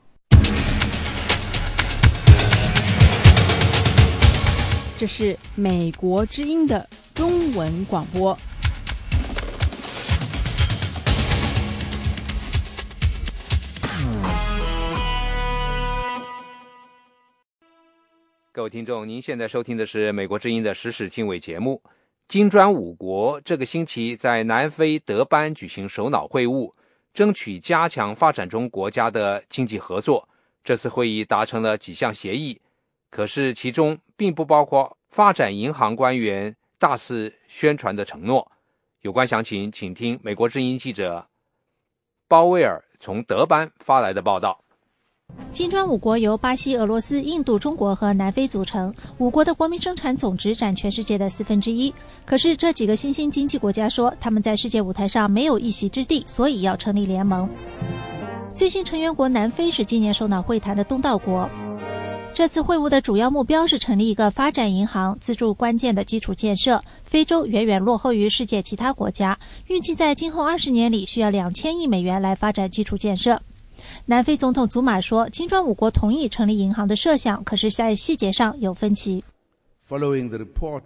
[5.05, 8.35] 这是美国之音的中文广播。
[18.51, 21.83] 各位听众，您现在收听的是美国之音的时事经纬节目。
[22.27, 26.73] 金砖五国这个星期在南非德班举行首脑会晤，
[27.13, 30.27] 争取加强发展中国家的经济合作。
[30.65, 32.59] 这次会议达成了几项协议。
[33.11, 38.51] 可是，其中并不包括发展银行官员大肆宣传的承诺。
[39.03, 41.27] 有关详情，请听美国之音记者
[42.27, 44.61] 鲍威尔从德班发来的报道。
[45.51, 51.93] 金砖五国由巴西、俄罗斯、印度、中国和南非组成，五国的国民生产总值占全世界的四分之一。
[52.27, 57.49] 可是，这几个新兴经济国家说，他们在世界舞台上没有一席之地，所以要成立联盟。
[58.55, 61.49] 最新成员国南非是今年首脑会谈的东道国。
[62.35, 66.83] 这次会晤的主要目标是成立一个发展银行，资助关键的基础建设。
[67.05, 73.41] 非洲远远落后于世界其他国家，预计在今后二十年里需要两千亿美元来发展基础建设。
[74.07, 79.23] 南非总统祖马说，金砖五国同意成立银行的设想，可是，在细节上有分歧。
[79.89, 80.83] Following the report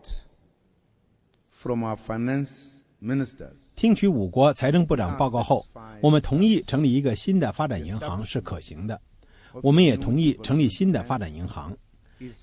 [1.50, 3.54] from our finance ministers.
[3.74, 5.64] 听取五国财政部长报告后，
[6.02, 9.00] 我们同意成立一个新的发展银行是可行的。
[9.62, 11.76] 我们也同意成立新的发展银行，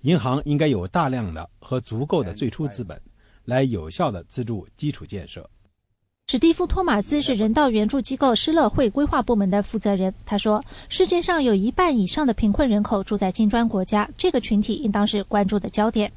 [0.01, 2.99] 银行应该有大量的和足够的最初资本，
[3.43, 5.49] 来有效的资助基础建设。
[6.28, 10.12] 史蒂夫·托马斯是人道援助机构施乐会规划部门的负责人。
[10.25, 16.12] 他说：“世界上有一半以上的贫困人口住在金砖国家，这个群体应当是关注的焦点。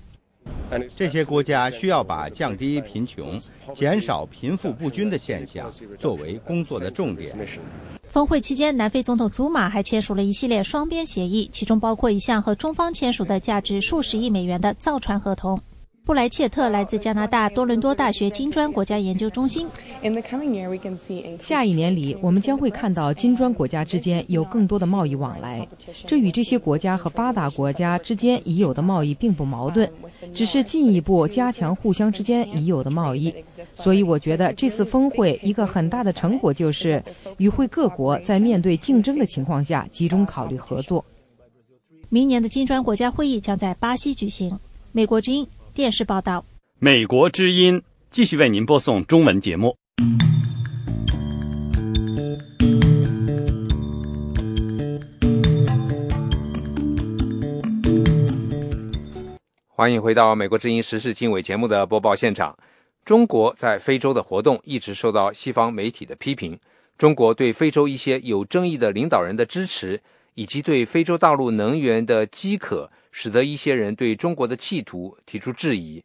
[0.97, 3.39] 这些国家需要把降低贫穷、
[3.75, 7.31] 减少贫富不均的现象作为工作的重点。”
[8.11, 15.61] 峰会期间，南非总统祖马还签署了一系列双边协议，其中包括一项和中方签署的价值数十亿美元的造船合同。
[16.09, 19.69] 布莱切特来自加拿大多伦多大学金砖国家研究中心。
[21.39, 25.69] 下一年里，我们将会看到金砖国家之间有更多的贸易往来，
[26.07, 29.87] 这与这些国家和发达国家之间已有的贸易并不矛盾，
[30.33, 33.31] 只是进一步加强互相之间已有的贸易。
[33.67, 37.05] 所以，我觉得这次峰会一个很大的成果就是
[37.37, 41.05] 与会各国在面对竞争的情况下集中考虑合作。
[42.09, 44.59] 明年的金砖国家会议将在巴西举行。
[44.91, 45.47] 美国之音。
[45.79, 46.45] 电视报道，
[46.81, 49.77] 美国之音继续为您播送中文节目。
[59.69, 62.59] 欢迎回到美国之音时事经纬节目的播报现场。
[63.05, 66.59] 中国在非洲的活动一直受到西方媒体的批评。
[66.97, 70.03] 中国对非洲一些有争议的领导人的支持，
[70.35, 72.91] 以及对非洲大陆能源的饥渴。
[73.21, 76.05] 使得一些人对中国的企图提出质疑。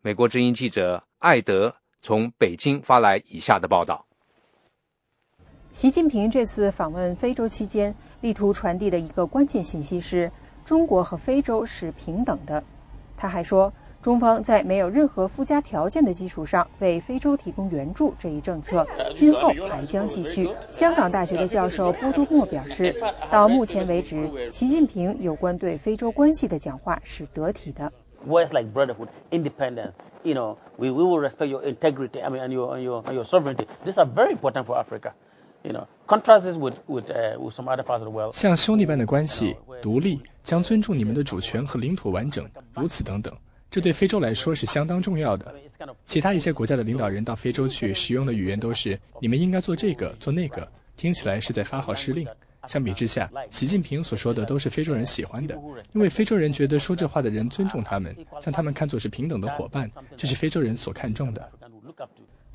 [0.00, 4.06] 美国之音记者艾德从北京发来以下的报道：
[5.70, 10.32] 习近平这次访问非洲期间，力图传递的一个关键信息是
[10.64, 12.64] 中国和非洲是平等的。
[13.14, 13.70] 他还说。
[14.04, 18.86] 中方在没有任何附加条件的基础上为非洲提供援助这一政策，
[19.16, 20.46] 今后还将继续。
[20.68, 22.94] 香港大学的教授波多莫表示，
[23.30, 27.90] 到目前为止，习近平有关对非洲关系的讲话是得体的。
[28.28, 32.20] Words like brotherhood, independence, you know, we we will respect your integrity.
[32.20, 33.66] I mean, and your your your sovereignty.
[33.86, 35.12] These are very important for Africa.
[35.62, 38.34] You know, contrast this with with with some other parts of the world.
[38.34, 43.34] 像兄弟般的关系，独立，将尊重你们的主权和领土完整，如此等等。
[43.74, 45.52] 这对非洲来说是相当重要的。
[46.06, 52.24] 其他一些国家的领导人到非洲去使用的语言都是“你们应该做这个，做那个”，听起来是在发号施令。
[52.68, 55.60] 相比之下，习近平所说的都是非洲人喜欢的，
[55.92, 61.50] 因为非洲人觉得说这话的人尊重他们，将他们看作是平等的伙伴，这是非洲人所看重的。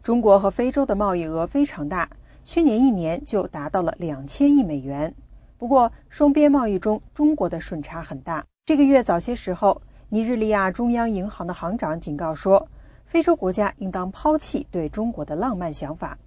[0.02, 2.10] 中国和非洲的贸易额非常大，
[2.46, 5.14] 去年一年就达到了两千亿美元。
[5.58, 8.46] 不过，双边贸易中中国的顺差很大。
[8.64, 9.82] 这个月早些时候。
[10.12, 12.68] 尼日利亚中央银行的行长警告说，
[13.06, 16.18] 非洲国家应当抛弃对中国的浪漫想法。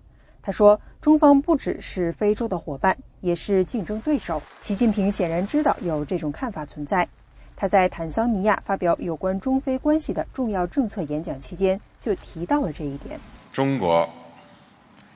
[0.41, 4.41] 他说，中方不只是非洲的伙伴，也是竞争对手。
[4.61, 7.09] 习近平显然知道有这种看法存在。
[7.57, 13.19] 他在坦桑尼亚发表有关中非关系的重要政策演讲期间就提到了这一点。
[13.53, 14.09] 中国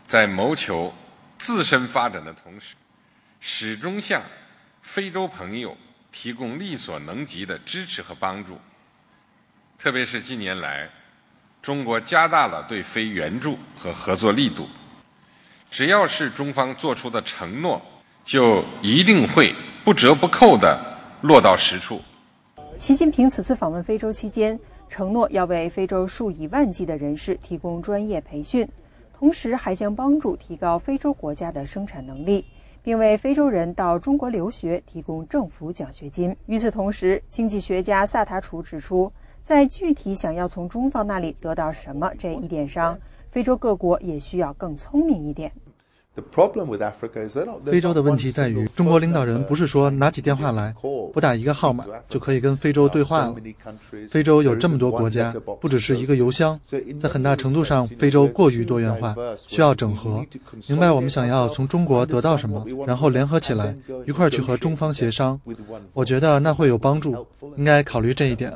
[0.09, 0.93] 在谋求
[1.39, 2.75] 自身发展的同时，
[3.39, 4.21] 始终向
[4.83, 5.77] 非洲朋友。
[6.19, 8.57] 提供力所能及的支持和帮助，
[9.79, 10.89] 特别是近年来，
[11.61, 14.67] 中国加大了对非援助和合作力度。
[15.71, 17.81] 只要是中方做出的承诺，
[18.25, 20.81] 就一定会不折不扣地
[21.21, 22.01] 落到实处。
[22.79, 28.67] 习近平此次访问非洲期间，承诺要为非洲数以万计的人士提供专业培训，
[29.17, 32.43] 同时还将帮助提高非洲国家的生产能力。
[32.87, 36.37] 并为非洲人到中国留学提供政府奖学金。
[36.47, 42.97] 与此同时，经济学家萨塔楚指出，在具体想要从中方那里得到什么这一点上，
[43.29, 45.51] 非洲各国也需要更聪明一点。
[47.67, 53.37] 非洲的问题在于，中国领导人不是说拿起电话来，拨打一个号码就可以跟非洲对话了。
[54.09, 56.59] 非洲有这么多国家，不只是一个邮箱，
[56.99, 60.25] 在很大程度上，非洲过于多元化，需要整合，
[60.67, 65.39] 明白我们想要从中国得到什么，然后联合起来，一块儿去和中方协商。
[65.93, 68.51] 我觉得那会有帮助，应该考虑这一点。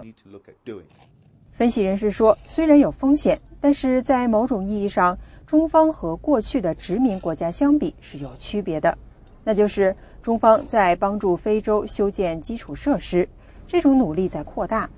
[1.53, 5.19] 分析人士说，虽然有风险，但是在某种意义上。
[5.51, 8.97] 中方和过去的殖民国家相比是有区别的，
[9.43, 9.93] 那就是
[10.23, 13.29] 中方在帮助非洲修建基础设施，
[13.67, 14.89] 这种努力在扩大。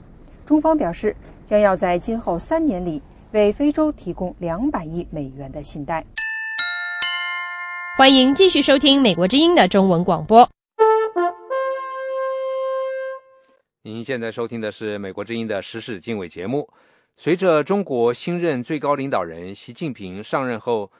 [0.44, 3.00] 中方表示，将要在今后三年里
[3.30, 6.04] 为非洲提供两百亿美元的信贷。
[7.96, 10.46] 欢迎继续收听《美国之音》的中文广播。
[13.82, 16.68] 您现在收听的是《美国之音》的时事经纬节目。
[17.22, 20.90] 随着中国新任最高领导人习近平上任后，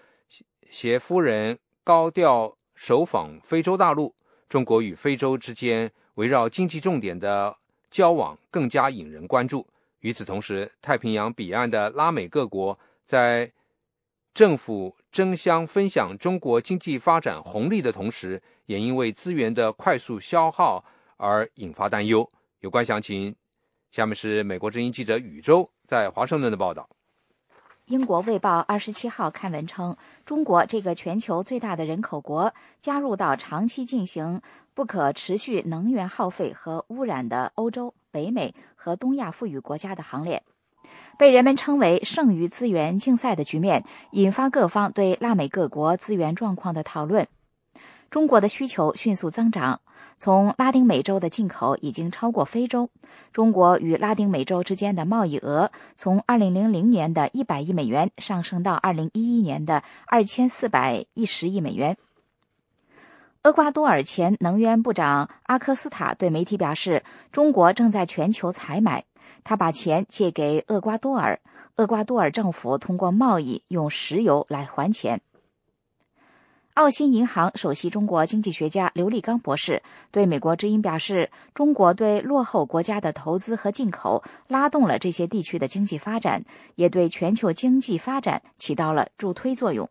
[0.70, 4.14] 携夫人高调首访非洲大陆，
[4.48, 7.56] 中国与非洲之间围绕经济重点的
[7.90, 9.66] 交往更加引人关注。
[9.98, 13.50] 与此同时，太平洋彼岸的拉美各国在
[14.32, 20.84] 政府争相分享中国经济发展红利的同时，也因为资源的快速消耗
[21.16, 22.30] 而引发担忧。
[22.60, 23.34] 有关详情，
[23.90, 26.88] 下面是美国之音记者宇宙在华盛顿的报道。
[27.84, 34.40] 英国《卫报》二十七号刊文称，中国这个全球最大的人口国加入到长期进行
[34.72, 40.42] 不可持续能源耗费和污染的欧洲、北美和东亚富裕国家的行列，
[41.18, 47.28] 被人们称为“剩余资源竞赛”的局面，引发各方对拉美各国资源状况的讨论。
[48.12, 49.80] 中国的需求迅速增长。
[50.18, 52.90] 从拉丁美洲的进口已经超过非洲。
[53.32, 61.96] 中国与拉丁美洲之间的贸易额从2000年的100亿美元上升到2011年的2410亿美元。
[63.44, 67.02] 厄瓜多尔前能源部长阿科斯塔对媒体表示，
[67.32, 69.04] 中国正在全球采买，
[69.42, 71.40] 他把钱借给厄瓜多尔，
[71.76, 75.22] 厄瓜多尔政府通过贸易用石油来还钱。
[76.74, 86.42] 澳新银行首席中国经济学家刘立刚博士对美国之音表示：“中国对落后国家的投资和进口，拉动了这些地区的经济发展，
[86.76, 89.86] 也对全球经济发展起到了助推作用。”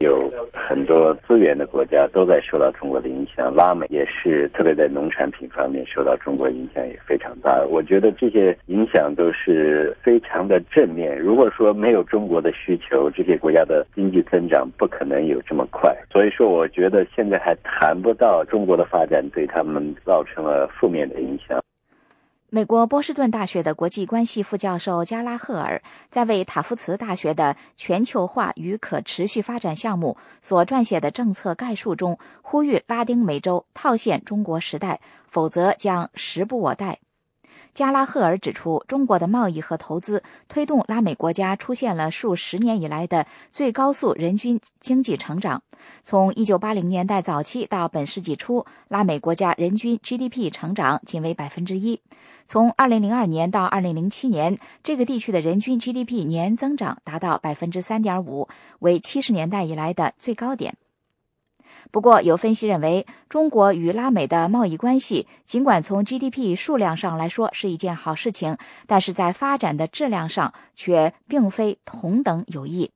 [0.00, 7.64] 有很多资源的国家都在受到中国的影响，拉美也是，特别在农产品方面受到中国影响也非常大。
[7.70, 11.18] 我觉得这些影响都是非常的正面。
[11.18, 15.96] 如果说没有中国的需求，这些国家的经济增长不可能有这么快。
[16.12, 21.58] 所以说，我觉得现在还谈不到中国的发展对他们造成了负面的影响。
[22.48, 37.00] 美国波士顿大学的国际关系副教授加拉赫尔在为塔夫茨大学的全球化与可持续发展项目所撰写的政策概述中，呼吁拉丁美洲套现中国时代，否则将时不我待。
[37.76, 45.62] 加拉赫尔指出，中国的贸易和投资推动拉美国家出现了数十年以来的最高速人均经济成长。
[46.02, 52.00] 从1980年代早期到本世纪初，拉美国家人均 GDP 成长仅为百分之一。
[52.46, 58.48] 从2002年到2007年，这个地区的人均 GDP 年增长达到百分之三点五，
[58.78, 60.74] 为70年代以来的最高点。
[61.90, 68.56] 不过，有分析认为，中国与拉美的贸易关系尽管从 GDP 数量上来说是一件好事情，
[68.86, 72.90] 但是在发展的质量上却并非同等有益。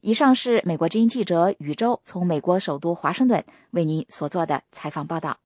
[0.00, 5.36] 以上是美国之音记者宇宙从美国首都华盛顿为您所做的采访报道。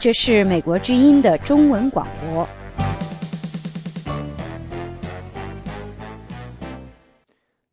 [0.00, 2.46] 这是美国之音的中文广播。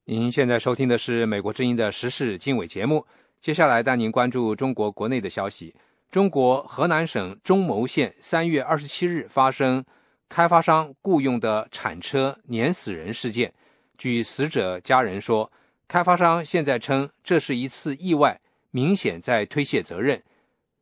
[0.07, 3.03] 您现在收听的是美国之音的时事经纬节目。
[3.41, 5.73] 接下来带您关注中国国内的消息。
[6.11, 9.83] 中国河南省中牟县三月二十七日发生
[10.29, 13.51] 开发商雇佣的铲车碾死人事件。
[13.97, 15.51] 据死者家人说，
[15.87, 18.39] 开发商现在称这是一次意外，
[18.69, 20.21] 明显在推卸责任。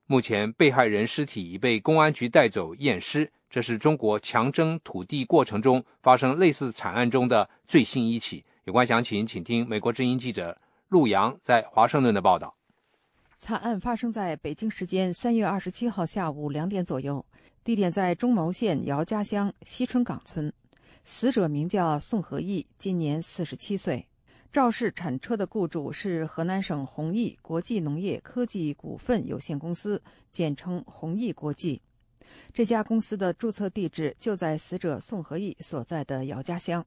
[0.06, 3.32] 目前，被害人尸体已被公安局带走验尸。
[3.50, 8.44] 这是中国强征土地过程中发生类似惨案中的最新一起。
[8.66, 10.58] 有关详情，请听美国之音记者
[10.88, 12.56] 陆阳在华盛顿的报道。
[13.38, 17.26] 惨案发生在北京时间三月二十七号下午两点左右，
[17.62, 20.52] 地点在中牟县姚家乡西春岗村。
[21.04, 24.08] 死者名叫宋和义，今年四十七岁。
[24.50, 30.02] 肇事铲车的雇主是河南省弘毅国际农业科技股份有限公司，
[30.32, 31.82] 简称弘毅国际。
[32.54, 36.86] 这家公司的注册地址就在死者宋和义所在的姚家乡。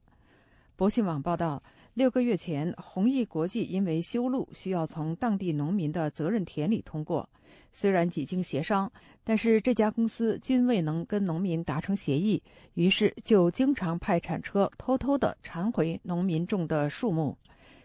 [0.77, 1.59] 博信网报道，
[1.95, 7.27] 六个月前，弘毅国际因为修路需要从当地农民的责任田里通过。
[7.73, 8.93] 虽然几经协商，
[9.25, 12.43] 但是这家公司均未能跟农民达成协议，
[12.75, 17.35] 于是就经常派铲车偷偷地铲回农民种的树木。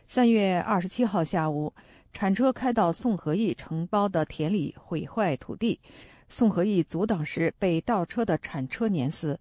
[0.05, 1.73] 三月二十七号下午，
[2.11, 5.79] 铲车开到宋和义承包的田里毁坏土地，
[6.27, 9.39] 宋和义阻挡时被倒车的铲车碾死。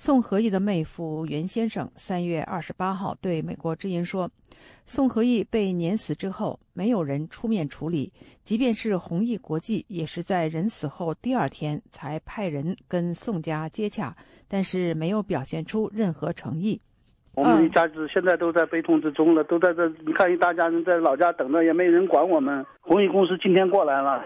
[0.00, 4.30] 宋和义的妹夫袁先生三月二十八号对美国之音说
[4.86, 8.12] ：“宋和义被碾死之后，没有人出面处理，
[8.44, 14.14] 即便是弘毅国际，也是在人死后第二天才派人跟宋家接洽，
[14.46, 16.80] 但是没有表现出任何诚意。”
[17.34, 19.88] 我们一家子现在都在悲痛之中了，都在这。
[20.06, 22.64] 你看，一大家人在老家等着，也没人管我们。
[22.82, 24.24] 弘毅公司今天过来了。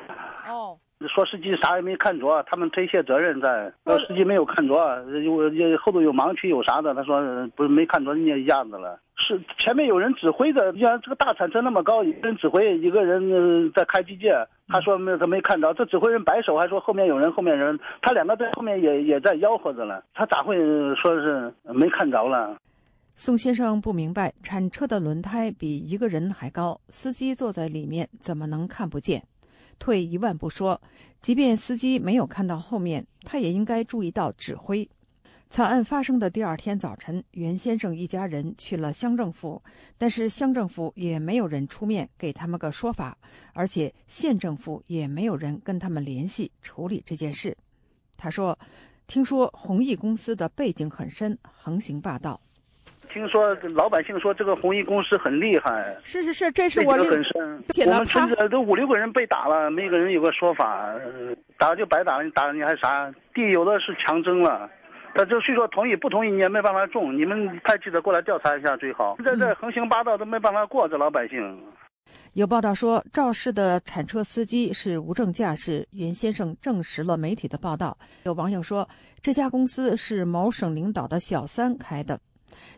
[0.51, 0.79] 哦。
[1.09, 3.73] 说司机啥也没看着，他们推卸责任在。
[3.85, 4.75] 说司机没有看着，
[5.23, 7.21] 有有后头有盲区有啥的，他说
[7.55, 8.99] 不是没看着人家一下子了。
[9.17, 14.47] 是前面有人指挥着，你像这个大铲车那么高，一个人指挥，一个人在开机械。
[14.69, 20.03] 他说没他没看着，这指挥人摆手还说后面有人，后面人，他两个在后面也也在吆喝着了。
[20.15, 20.57] 他咋会
[20.97, 22.57] 说是没看着了？
[23.15, 29.23] 宋先生不明白，铲车的轮胎比一个人还高，司机坐在里面怎么能看不见？
[29.83, 30.80] 退一万步说，
[31.20, 34.89] 即便司机没有看到后面，他也应该注意到指挥。
[35.51, 39.61] 惨案发生的第二天早晨，袁先生一家人去了乡政府，
[39.99, 43.18] 但是乡政府也没有人出面给他们个说法，
[43.55, 47.57] 而且县政府也没有人跟他们联系处理这件事。
[48.16, 48.57] 他说
[49.09, 52.41] ：“听说弘毅公司的背景很深，横行霸道。”
[53.13, 57.63] 听说老百姓说这个弘毅公司很厉害，是是是，这是我很深。
[57.87, 60.89] 我们村子都五六个人被打了，每个人有个说法，
[61.59, 63.13] 打就白打了，你打了你还啥？
[63.35, 64.71] 地有的是强征了，
[65.15, 69.17] 他就虽说同意不同意你也没办法种，你们派记者过来调查一下最好。
[69.25, 71.39] 在这横行霸道都没办法过，这老百姓。
[72.33, 77.97] 有报道说肇事的铲车司机是无证驾驶，袁先生证实了媒体的报道。
[78.25, 78.89] 有网友说
[79.21, 82.19] 这家公司是某省领导的小三开的。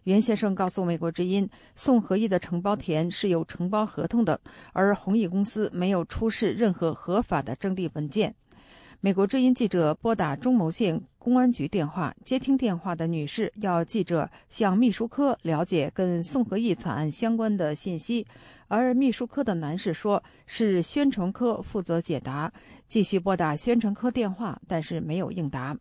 [0.04, 4.38] 袁先生告诉美国之音，宋和义的承包田是有承包合同的，
[4.74, 8.34] 而弘毅公司没有出示任何合法的征地文件。
[9.00, 18.26] 美国之音记者拨打中牟县公安局电话，接听电话的女士要记者向秘书科了解跟宋和义惨案相关的信息，
[18.68, 22.52] 而秘书科的男士说是宣传科负责解答。
[22.86, 25.74] 继续拨打宣传科电话，但是没有应答。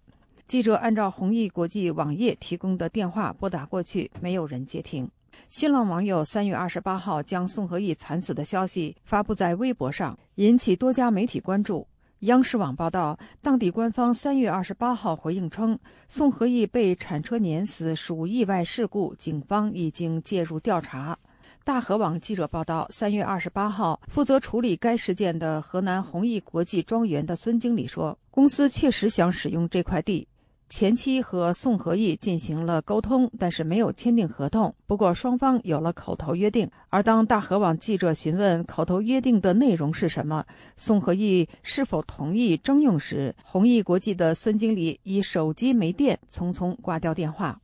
[0.47, 5.09] 记者按照弘毅国际网页提供的电话拨打过去，没有人接听。
[5.49, 11.87] 新浪网友三月二十八号将宋和义惨死的消息发布在微博上，引起多家媒体关注。
[12.19, 15.77] 央视网报道，当地官方三月二十八号回应称，
[16.07, 21.17] 宋和义被铲车碾死属意外事故，警方已经介入调查。
[21.65, 30.27] 大河网记者报道，三月二十八号，负责处理该事件的河南弘毅国际庄园的孙经理说，公司确实想使用这块地。
[30.75, 34.73] 前期和宋和义进行了沟通，但是没有签订合同。
[34.87, 36.67] 不过双方有了口头约定。
[36.89, 40.43] 而当大河网记者询问口头约定的内容是什么，
[40.75, 47.61] 宋和义是否同意征用时，弘毅国际的孙经理以手机没电，匆匆挂掉电话。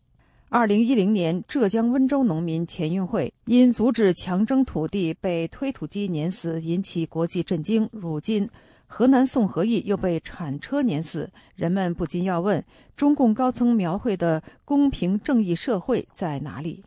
[0.49, 7.89] 二零一零年，浙江温州农民钱运会因阻止强征土地被推土机碾死，引起国际震惊。
[7.91, 8.47] 如今。
[8.91, 12.65] 河南宋和义又被铲车碾死，人们不禁要问：
[12.95, 16.83] 中共高层描绘的公平正义社会在哪里？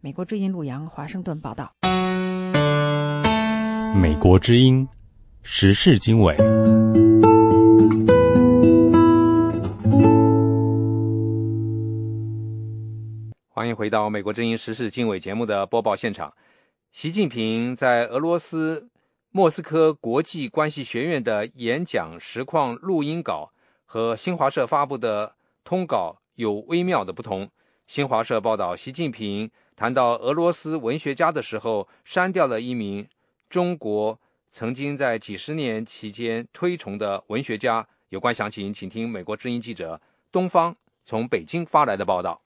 [0.00, 1.72] 美国之音陆洋华盛顿报道。
[3.94, 4.86] 美国之音
[5.44, 6.36] 时事经纬，
[13.48, 16.34] 欢迎回到美国之音时事经纬节目的播报现场。
[16.90, 18.88] 习近平在俄罗斯。
[19.36, 23.50] 莫斯科国际关系学院的演讲实况录音稿
[23.84, 27.50] 和新华社发布的通稿有微妙的不同。
[27.88, 33.08] 新华社报道，习近平谈到俄罗斯文学家的时候，删掉了一名
[33.48, 34.16] 中国
[34.50, 37.84] 曾经在几十年期间推崇的文学家。
[38.10, 42.40] 有关详情，请听美国之音记者东方从北京发来的报道。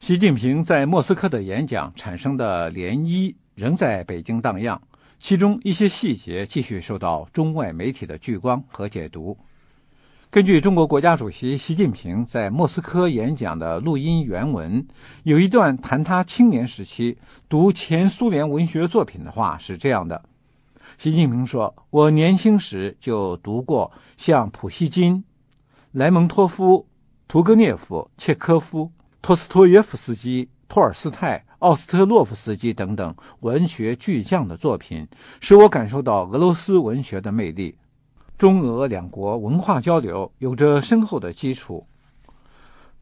[0.00, 4.82] 习近平在莫斯科的演讲产生的涟漪仍在北京荡漾。
[5.20, 9.36] 其中一些细节继续受到中外媒体的聚光和解读。
[10.30, 14.86] 根据中国国家主席习近平在莫斯科演讲的录音原文，
[15.22, 17.16] 有一段谈他青年时期
[17.48, 20.22] 读前苏联文学作品的话是这样的：
[20.98, 25.24] 习近平说：“我年轻时就读过像普希金、
[25.92, 26.86] 莱蒙托夫、
[27.26, 28.92] 屠格涅夫、契科夫、
[29.22, 35.06] 托斯托耶夫斯基、托尔斯泰。”奥斯特洛夫斯基等等文学巨匠的作品，
[35.40, 37.76] 使我感受到俄罗斯文学的魅力。
[38.36, 41.84] 中俄两国文化交流有着深厚的基础。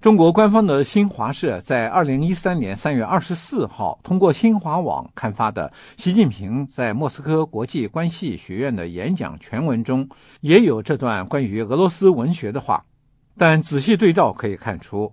[0.00, 10.09] 中国官方的新华社在二零一三年三月二十四号通过新华网刊发的习近平在莫斯科国际关系学院的演讲全文中，
[10.40, 12.84] 也有这段关于俄罗斯文学的话。
[13.36, 15.12] 但仔细对照可以看出。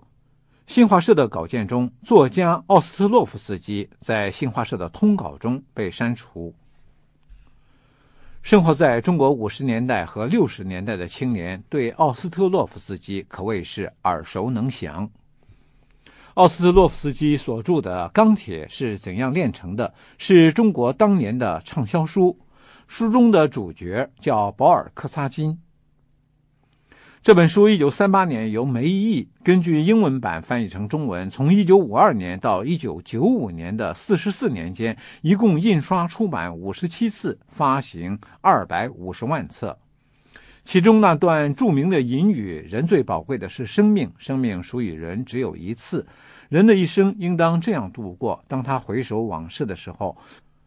[0.65, 6.53] 新华社的稿件中，作家奥斯特洛夫斯基在新华社的通稿中被删除。
[8.41, 15.07] 生活在中国五十年代和六十年代的青年对奥斯特洛夫斯基可谓是耳熟能详。
[16.35, 19.87] 奥斯特洛夫斯基所著的《钢铁是怎样炼成的》
[20.17, 22.37] 是中国当年的畅销书，
[22.87, 25.59] 书中的主角叫保尔·柯萨金。
[27.23, 39.79] 这本书一九三八年由梅毅根据英文版翻译成中文，从一九五二年到一九九五年的四十四年间，一共印刷出版五十七次，发行二百五十万册。
[40.65, 46.05] 其中那段著名的引语：“人最宝贵的是生命，生命属于人只有一次，
[46.49, 48.43] 人的一生应当这样度过。
[48.49, 50.17] 当他回首往事的时候。”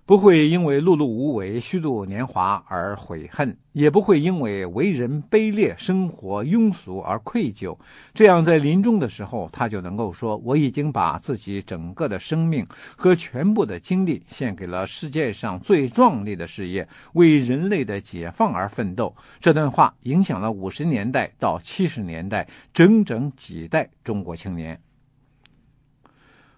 [0.06, 7.76] 不会因为碌碌无为、虚度年华而悔恨，也不会因为为人卑劣、生活庸俗而愧疚。
[8.14, 12.64] 这样，在临终的时候，他就能够说：“我已经把自己整个的生命
[12.96, 24.80] 和全部的精力献给了世界上最壮丽的事业，为人类的解放而奋斗。”这段话影响了五十年代到七十年代整整几代中国青年。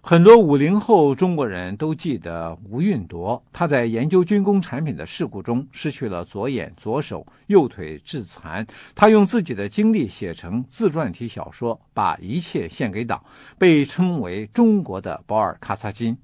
[0.09, 8.67] 很多五零后中国人都记得吴运铎，他在研究军工产品的事故中失去了左眼、左手、右腿致残。
[8.95, 13.23] 他用自己的经历写成自传体小说，把一切献给党，
[13.59, 16.17] 被称为中国的保尔·卡萨金。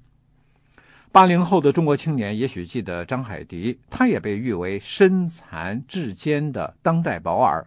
[1.11, 7.63] 八零后的中国青年也许记得张海迪，他也被誉为身残志坚的当代保尔。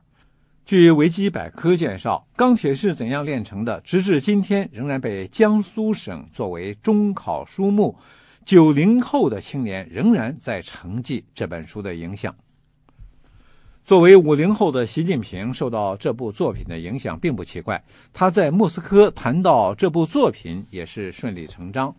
[0.68, 3.80] 据维基百科介绍，钢铁是怎样炼成的？
[3.80, 7.96] 直至今天，仍然被江苏省作为中考书目。
[8.44, 12.36] 九零后的青年仍然在承继这本书的影响。
[13.82, 17.82] 作为五零后的习近平，受到这部作品的影响并不奇怪。
[18.12, 21.96] 他在莫斯科谈到这部作品也是顺理成章。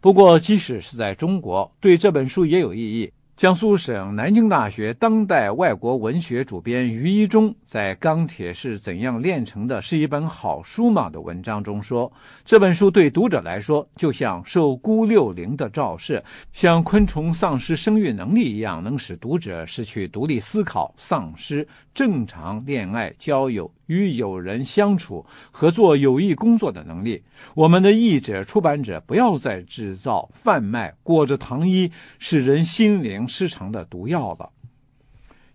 [0.00, 3.12] 不过，即使是在中国，对这本书也有异议。
[3.36, 12.10] 江苏省南京大学当代外国文学主编于一中在《钢铁是怎样炼成的》是一本好书吗的文章中说，
[12.46, 16.24] 这本书对读者来说，就像受钴六龄的照射，
[16.54, 23.70] 像昆虫丧失生育能力一样，能使读者失去独立思考，丧失正常恋爱、交友。
[23.86, 27.22] 与友人相处、合作有益工作的能力，
[27.54, 34.50] 我们的译者、出版者不要再制造、贩卖裹着糖衣、使人心灵失常的毒药了。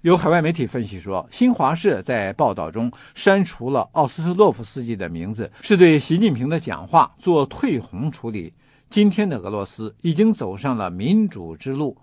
[0.02, 8.52] 有海外媒体分析说，新华社在报道中删除了奥斯特洛夫斯基的名字，是对习近平的讲话做退红处理。
[8.90, 11.96] 今天的俄罗斯已经走上了民主之路。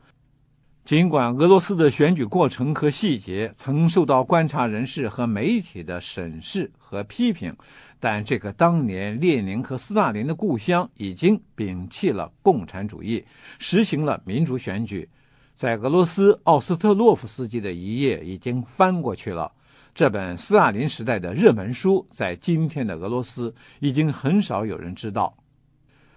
[0.89, 7.55] 尽管俄罗斯的选举过程和细节曾受到观察人士和媒体的审视和批评，
[8.01, 13.23] 但这个当年列宁和斯大林的故乡已经摒弃了共产主义，
[13.59, 15.07] 实行了民主选举。
[15.53, 19.53] 在俄罗斯，奥斯特洛夫斯基的一页已经翻过去了。
[19.95, 25.37] 这本斯大林时代的热门书，在今天的俄罗斯已经很少有人知道。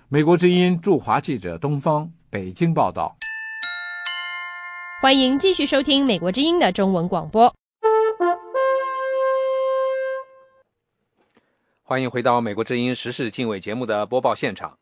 [0.08, 3.14] 美国之音驻华记者东方北京报道。
[5.02, 7.52] 欢迎继续收听《美国之音》的中文广播。
[11.82, 14.78] 欢迎回到《美国之音时事经纬》节目的播报现场。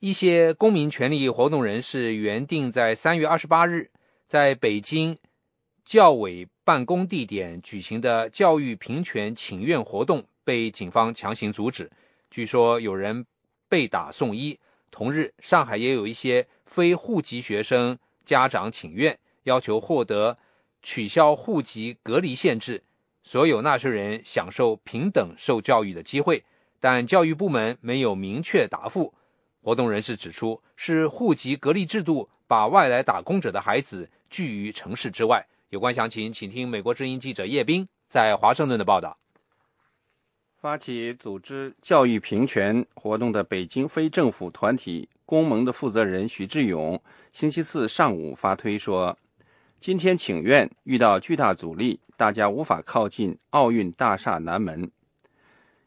[0.00, 3.90] 一些公民权利活动人士原定在三月二十八日
[4.26, 5.16] 在北京
[5.82, 11.90] 教委办公地点举行的教育平权请愿活动，被警方强行阻止。
[12.30, 13.24] 据说有人
[13.66, 14.60] 被打送医。
[14.90, 19.18] 同日，上海也有一些非户籍学生家长请愿。
[19.44, 20.36] 要求获得
[20.82, 22.82] 取消户籍隔离限制，
[23.22, 26.44] 所有纳税人享受平等受教育的机会，
[26.80, 29.14] 但教育部门没有明确答复。
[29.62, 35.46] 活动人士指出，是户籍隔离制度把外来打工者的孩子拒于城市之外。
[35.70, 39.16] 有关详情，请听美国之音记者叶斌在华盛顿的报道。
[40.58, 49.16] 发起组织教育平权活动的北京非政府团体公盟的负责人许志勇，星期四上午发推说。
[49.84, 54.90] 今天请愿遇到巨大阻力，大家无法靠近奥运大厦南门。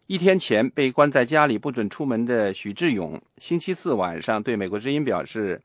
[0.06, 5.60] 一天前被关在家里不准出门的许志勇，星期四晚上对美国之音表示，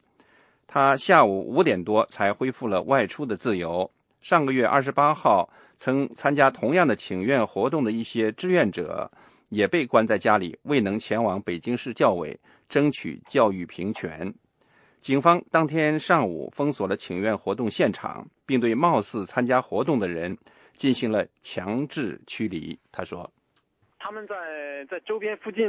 [0.67, 3.91] 他下午五点多才恢复了外出的自由。
[4.23, 9.13] 上个月二十八号，曾参加同样的请愿活动的一些志愿者
[9.51, 14.33] 也被关在家里，未能前往北京市教委争取教育平权。
[15.03, 20.39] 警方当天上午封锁了请愿活动现场，并对貌似参加活动的人
[20.75, 22.79] 进行了强制驱离。
[22.93, 23.29] 他说
[23.99, 25.67] ：“他们在在周边附近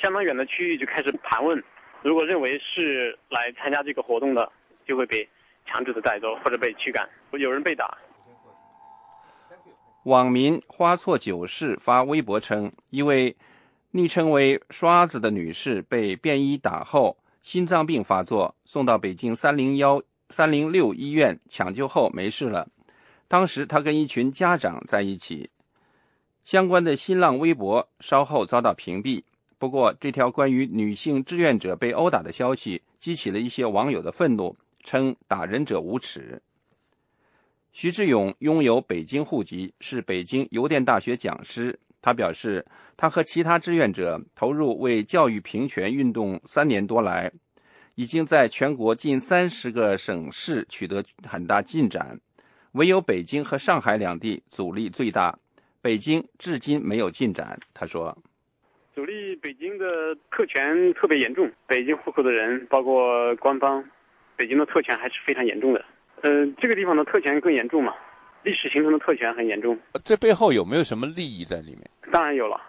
[0.00, 1.62] 相当远的区域就开始盘问，
[2.02, 4.50] 如果认为是来参加这个活动的，
[4.86, 5.28] 就会被
[5.66, 7.98] 强制的带走或者被驱赶，有人被打。
[10.04, 13.36] 网民花错九世发微博称，一位
[13.90, 22.68] 昵称为“刷子”的女士被便衣打后心脏病发作，送到北京三零幺三零六医院抢救后没事了。
[23.26, 25.50] 当时他跟一群家长在一起。
[26.44, 29.22] 相关的新浪微博稍后遭到屏蔽。
[29.58, 36.42] 不过，这条关于女性志愿者被殴打的消息激起了一些网友的愤怒，称打人者无耻。
[37.72, 41.78] 徐志勇拥有北京户籍，是北京邮电大学讲师。
[42.02, 47.32] 他表示，他和其他志愿者投入为教育平权运动三年多来，
[47.94, 52.18] 已经在全国近三十个省市取得很大进展，
[52.72, 55.38] 唯有北京和上海两地阻力最大。
[55.80, 58.16] 北京至今没有进展，他说
[58.92, 63.84] ：“阻力北京的特权特别严重，北京户口的人，包括官方，
[64.36, 65.84] 北京的特权还是非常严重的。
[66.22, 67.92] 嗯，这个地方的特权更严重嘛，
[68.42, 69.78] 历史形成的特权很严重。
[70.04, 71.90] 这背后有没有什么利益在里面？
[72.10, 72.60] 当然有了。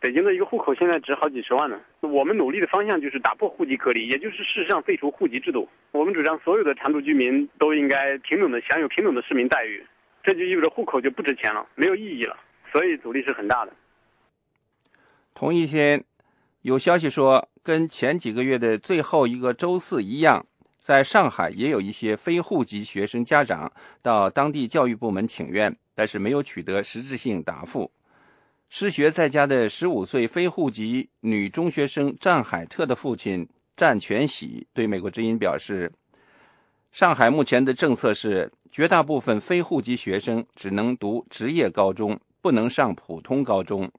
[0.00, 1.78] 北京的一个户口现在值好几十万呢。
[2.00, 5.68] 我们努力的方向就是打破户籍隔离，也就是事实上废除户籍制度。
[5.92, 9.84] 我们主张所有的常住居民都应该平等的享有平等的市民待遇，
[10.22, 12.36] 这就意味着户口就不值钱了，没有意义了。”
[12.72, 13.72] 所以阻力是很大的。
[15.34, 16.02] 同一天，
[16.62, 20.46] 有消息说，跟前几个月的最后一个周四一样，
[20.80, 23.72] 在上海也有一些非户籍学生家长
[24.02, 27.90] 到当地教育部门请愿，但是没有取得实质性答复。
[28.68, 35.92] 失学在家的十五岁非户籍女中学生战海特的父亲战全喜对美国之音表示
[36.90, 43.92] ：“上海目前的政策是，绝大部分非户籍学生只能读职业高中。”不能上普通高中，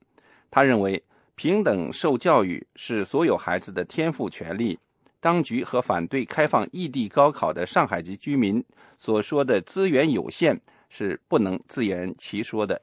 [0.50, 1.04] 他认为
[1.36, 4.80] 平等受教育是所有孩子的天赋权利。
[5.22, 8.62] 当局和反对开放异地高考的上海籍居民
[8.98, 10.60] 所说的资源有限
[10.90, 12.82] 是不能自圆其说的。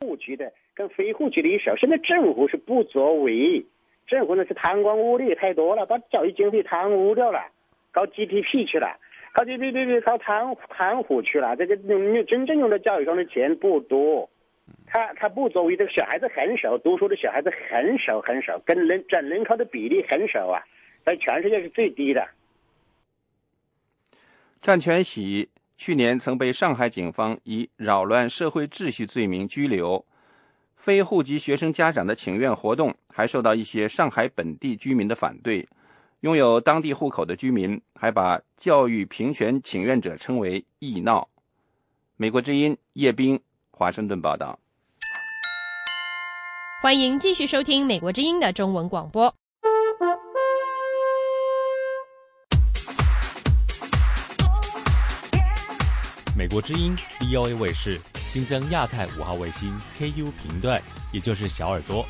[0.00, 3.66] 户籍的跟非户籍的一手，现在政府是不作为，
[4.06, 7.40] 政府呢是贪官污吏太多了，把教育经费贪污掉了，
[7.90, 8.96] 搞 GDP 去了，
[9.34, 14.30] 搞 GDP 搞贪贪腐去了，这个用真正用在教育上的钱不多。
[14.86, 20.62] 他他不作为，这个小孩子很少，读书的小孩子很少很少，跟人占人口的比例很少啊，
[21.04, 22.26] 在全世界是最低的。
[24.60, 30.04] 战全喜去年曾被上海警方以扰乱社会秩序罪名拘留。
[30.76, 35.68] 非户籍学生家长的请愿活动还受到一些上海本地居民的反对，
[36.20, 41.28] 拥有当地户口的居民还把教育平权请愿者称为“异闹”。
[42.16, 43.38] 美国之音叶冰，
[43.70, 44.58] 华盛顿报道。
[46.82, 49.34] 欢迎继续收听美国之音的中文广播。
[56.40, 60.80] 美国之音 VOA 卫视新增亚太五号卫星 KU 频段，
[61.12, 62.06] 也就是小耳朵，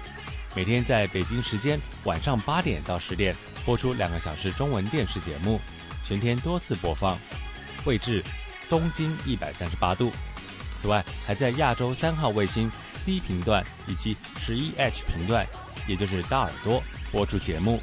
[0.54, 3.34] 每天在北京时间晚上八点到十点
[3.66, 5.60] 播出两个小时中文电视节目，
[6.04, 7.18] 全天多次播放，
[7.84, 8.22] 位置
[8.68, 10.12] 东经一百三十八度。
[10.76, 12.70] 此外，还在亚洲三号卫星。
[13.04, 15.44] C 频段以及十一 H 频段，
[15.88, 17.80] 也就是大耳朵播出节目，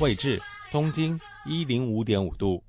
[0.00, 0.42] 位置
[0.72, 2.60] 东经一零五点五度。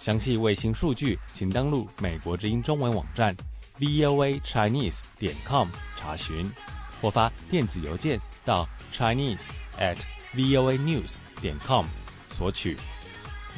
[0.00, 3.36] 详细卫星数据，请登录美国之音中文网站
[3.78, 6.50] VOA Chinese 点 com 查询，
[7.02, 9.42] 或发电子邮件到 Chinese
[9.78, 9.98] at
[10.34, 11.84] VOA News 点 com
[12.34, 12.78] 索取。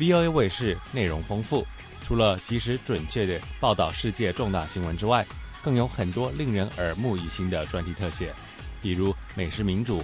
[0.01, 1.65] VOA 卫视内容丰富，
[2.05, 5.25] 除了及时准确的报道世界重大新闻之外，
[5.63, 8.35] 更有很多令人耳目一新的专题特写，
[8.81, 10.03] 比如美食民主、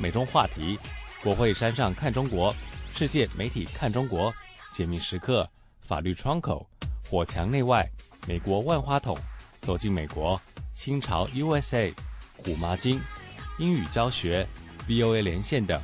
[0.00, 0.76] 美中话题、
[1.22, 2.52] 国会山上看中国、
[2.92, 4.34] 世界媒体看中国、
[4.72, 5.48] 解密时刻、
[5.86, 6.68] 法律窗口、
[7.08, 7.88] 火墙内外、
[8.26, 9.16] 美国万花筒、
[9.62, 10.40] 走进美国、
[10.74, 11.94] 新潮 USA、
[12.36, 13.00] 虎妈经、
[13.58, 14.44] 英语教学、
[14.88, 15.80] VOA 连线等。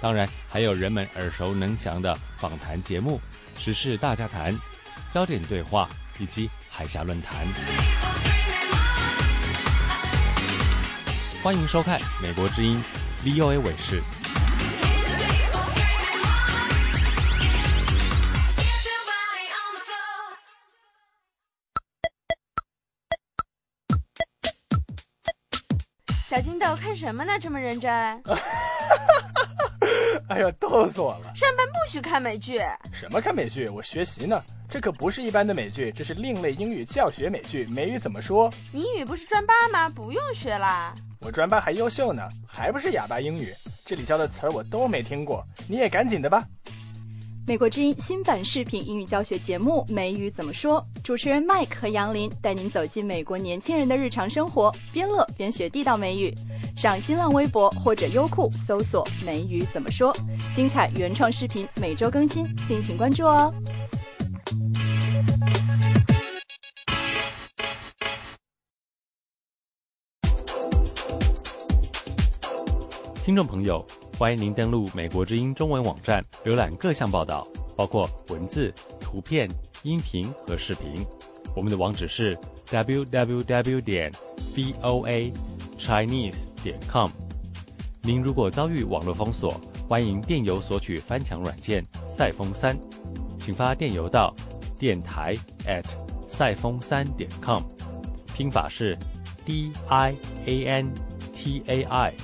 [0.00, 3.20] 当然，还有人们耳熟能详的访谈节目、
[3.56, 4.58] 时事大家谈、
[5.12, 5.88] 焦点对话
[6.18, 7.46] 以及海峡论坛。
[11.40, 12.82] 欢迎收看美国之音
[13.22, 14.02] VOA 卫视。
[26.36, 27.32] 小金豆看什么呢？
[27.40, 27.90] 这么认真？
[30.28, 31.32] 哎呀，逗死我了！
[31.34, 32.60] 上班不许看美剧。
[32.92, 33.70] 什么看美剧？
[33.70, 34.42] 我学习呢。
[34.68, 37.64] 这可不是一般的美剧，这是另类英语教学美剧。
[37.72, 38.52] 美语怎么说？
[38.70, 39.88] 你英语不是专八吗？
[39.88, 40.92] 不用学啦。
[41.20, 43.54] 我专八还优秀呢，还不是哑巴英语？
[43.86, 46.44] 这里教的词儿我都没听过，你也赶紧的吧。
[47.48, 56.34] 美国之音新版视频英语教学节目《美语怎么说》，主持人 Mike 和杨林带您走进美国年轻人的日常生活，边乐边学地道美语。
[56.76, 60.12] 上新浪微博或者优酷搜索“美语怎么说”，
[60.56, 63.54] 精彩原创视频每周更新，敬请关注哦。
[73.24, 73.86] 听众朋友。
[74.18, 77.46] 欢迎您登录美国之音中文网站，浏览各项报道，
[77.76, 79.46] 包括文字、图片、
[79.82, 81.06] 音频和视频。
[81.54, 82.34] 我们的网址是
[82.70, 84.10] www 点
[84.54, 85.30] voa
[85.78, 87.10] chinese 点 com。
[88.00, 92.74] 您如果遭遇网络封锁，欢迎电邮索取翻墙软件赛风三，
[93.38, 94.34] 请发电邮到
[94.78, 95.36] 电台
[95.66, 95.84] at
[96.26, 97.62] 赛风三点 com，
[98.34, 98.96] 拼法是
[99.44, 100.14] d i
[100.46, 100.90] a n
[101.34, 102.14] t a i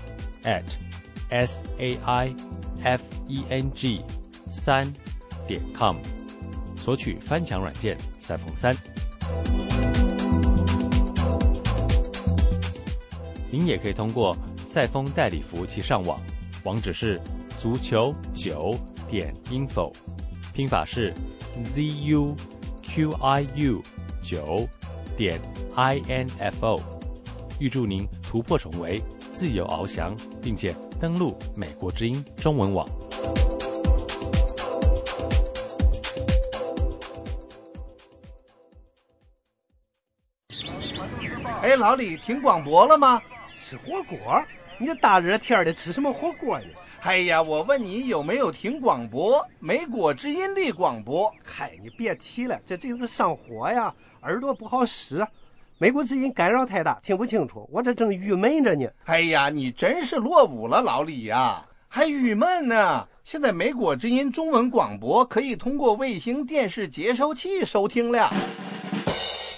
[0.45, 0.65] at。
[1.33, 2.35] S a i
[2.85, 4.03] f e n g
[4.51, 4.87] 三
[5.49, 5.97] 点 com
[6.77, 8.77] 索取翻墙软件赛风三。
[13.51, 14.37] 您也可以通过
[14.69, 16.21] 赛风代理服务器上网，
[16.65, 17.19] 网址是
[17.59, 18.75] 足球九
[19.11, 19.91] 点 info，
[20.53, 21.15] 拼法是
[21.65, 22.37] z u
[22.83, 23.83] q i u
[24.23, 24.69] 九
[25.17, 25.41] 点
[25.77, 26.79] i n f o。
[27.59, 29.03] 预祝您突破重围，
[29.33, 30.75] 自由翱翔，并且。
[31.03, 32.87] 登录美国之音中文网。
[41.61, 43.21] 哎，老李，听广播了吗？
[43.59, 44.17] 吃火锅？
[44.79, 46.67] 你这大热天的吃什么火锅呀？
[47.01, 49.45] 哎呀，我问你有没有听广播？
[49.59, 51.35] 美国之音的广播。
[51.43, 55.27] 嗨，你别提了，这阵子上火呀，耳朵不好使。
[55.83, 57.69] 美国之音干扰太大，听不清楚。
[57.73, 58.87] 我这正郁闷着呢。
[59.07, 63.05] 哎呀，你真是落伍了，老李呀，还郁闷呢。
[63.25, 68.31] 现在美国之音中文广播可以通过卫星电视接收器收听了。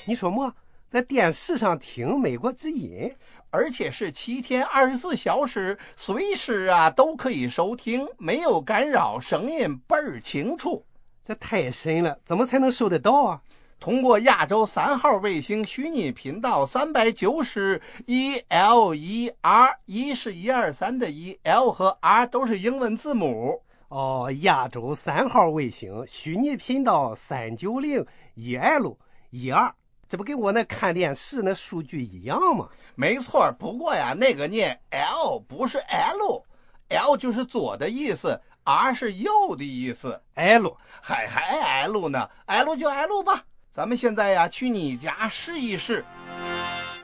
[0.07, 0.51] 你说么？
[0.89, 3.15] 在电视上听美国之音，
[3.51, 10.83] 而且是七天二十四小时，随时啊都可以收听，没有干扰，声音倍儿清楚。
[11.23, 12.19] 这太神了！
[12.25, 13.41] 怎么才能收得到啊？
[13.81, 23.63] 通过亚洲三号卫星虚拟频道三百九十一 L 一 R，一是一二三的一，L 和 R 都是英文字母。
[23.89, 28.05] 哦，亚洲三号卫星虚拟频道三九零
[28.35, 28.97] 一 L
[29.29, 29.75] 一 R，
[30.09, 32.67] 这不跟我那看电视那数据一样吗？
[32.95, 40.23] 没错，不过呀，那个念 L 不是 L，L 就是左的意思，R 是右的意思。
[40.35, 43.45] L 还还 L 呢？L 就 L 吧。
[43.75, 46.05] 咱们现在呀，去你家试一试。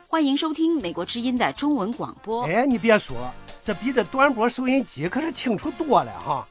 [0.06, 2.44] 欢迎收听美国之音的中文广播。
[2.44, 3.16] 哎，你别说，
[3.60, 6.46] 这比这短波收音机可是清楚多了哈。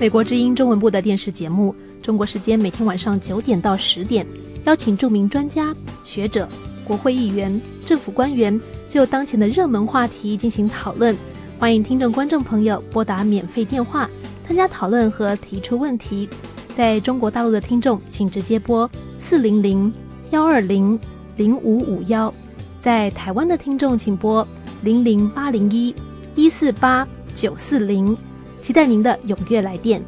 [0.00, 4.26] 美国之音中文部的电视节目，中国时间每天晚上九点到十点，
[4.64, 6.48] 邀请著名专家、学者、
[6.86, 8.58] 国会议员、政府官员，
[8.88, 11.14] 就当前的热门话题进行讨论。
[11.60, 14.08] 欢迎听众、观众朋友拨打免费电话
[14.46, 16.26] 参加讨论和提出问题。
[16.74, 19.92] 在中国大陆的听众，请直接拨四零零
[20.30, 20.98] 幺二零
[21.36, 22.32] 零五五幺；
[22.80, 24.46] 在台湾的听众，请拨
[24.80, 25.94] 零零八零一
[26.34, 27.06] 一四八
[27.36, 28.16] 九四零。
[28.62, 30.02] 期待您的踊跃来电。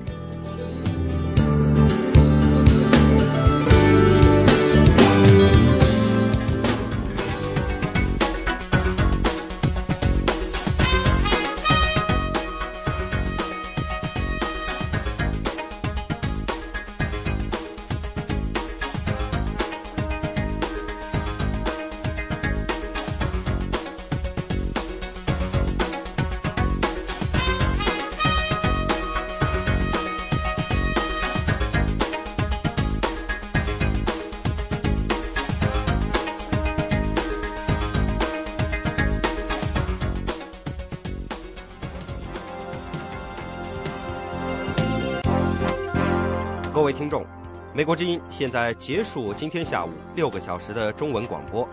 [46.82, 47.24] 各位听众，
[47.72, 51.66] 美国之音现在结束今天下午六个小时的中文广播，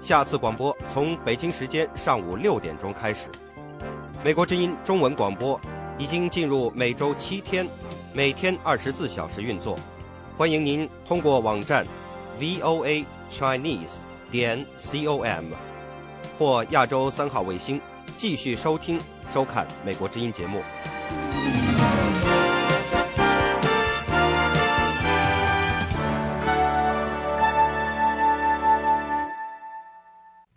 [0.00, 3.28] 下次广播从北京时间上午六点钟开始。
[4.22, 5.60] 美国之音中文广播
[5.98, 7.68] 已经进入每周七天，
[8.12, 9.76] 每天二十四小时运作。
[10.38, 11.84] 欢迎您通过网站
[12.38, 15.44] voa chinese 点 com
[16.38, 17.80] 或亚洲三号卫星
[18.16, 19.00] 继续收听
[19.34, 20.62] 收看《美国之音》节目。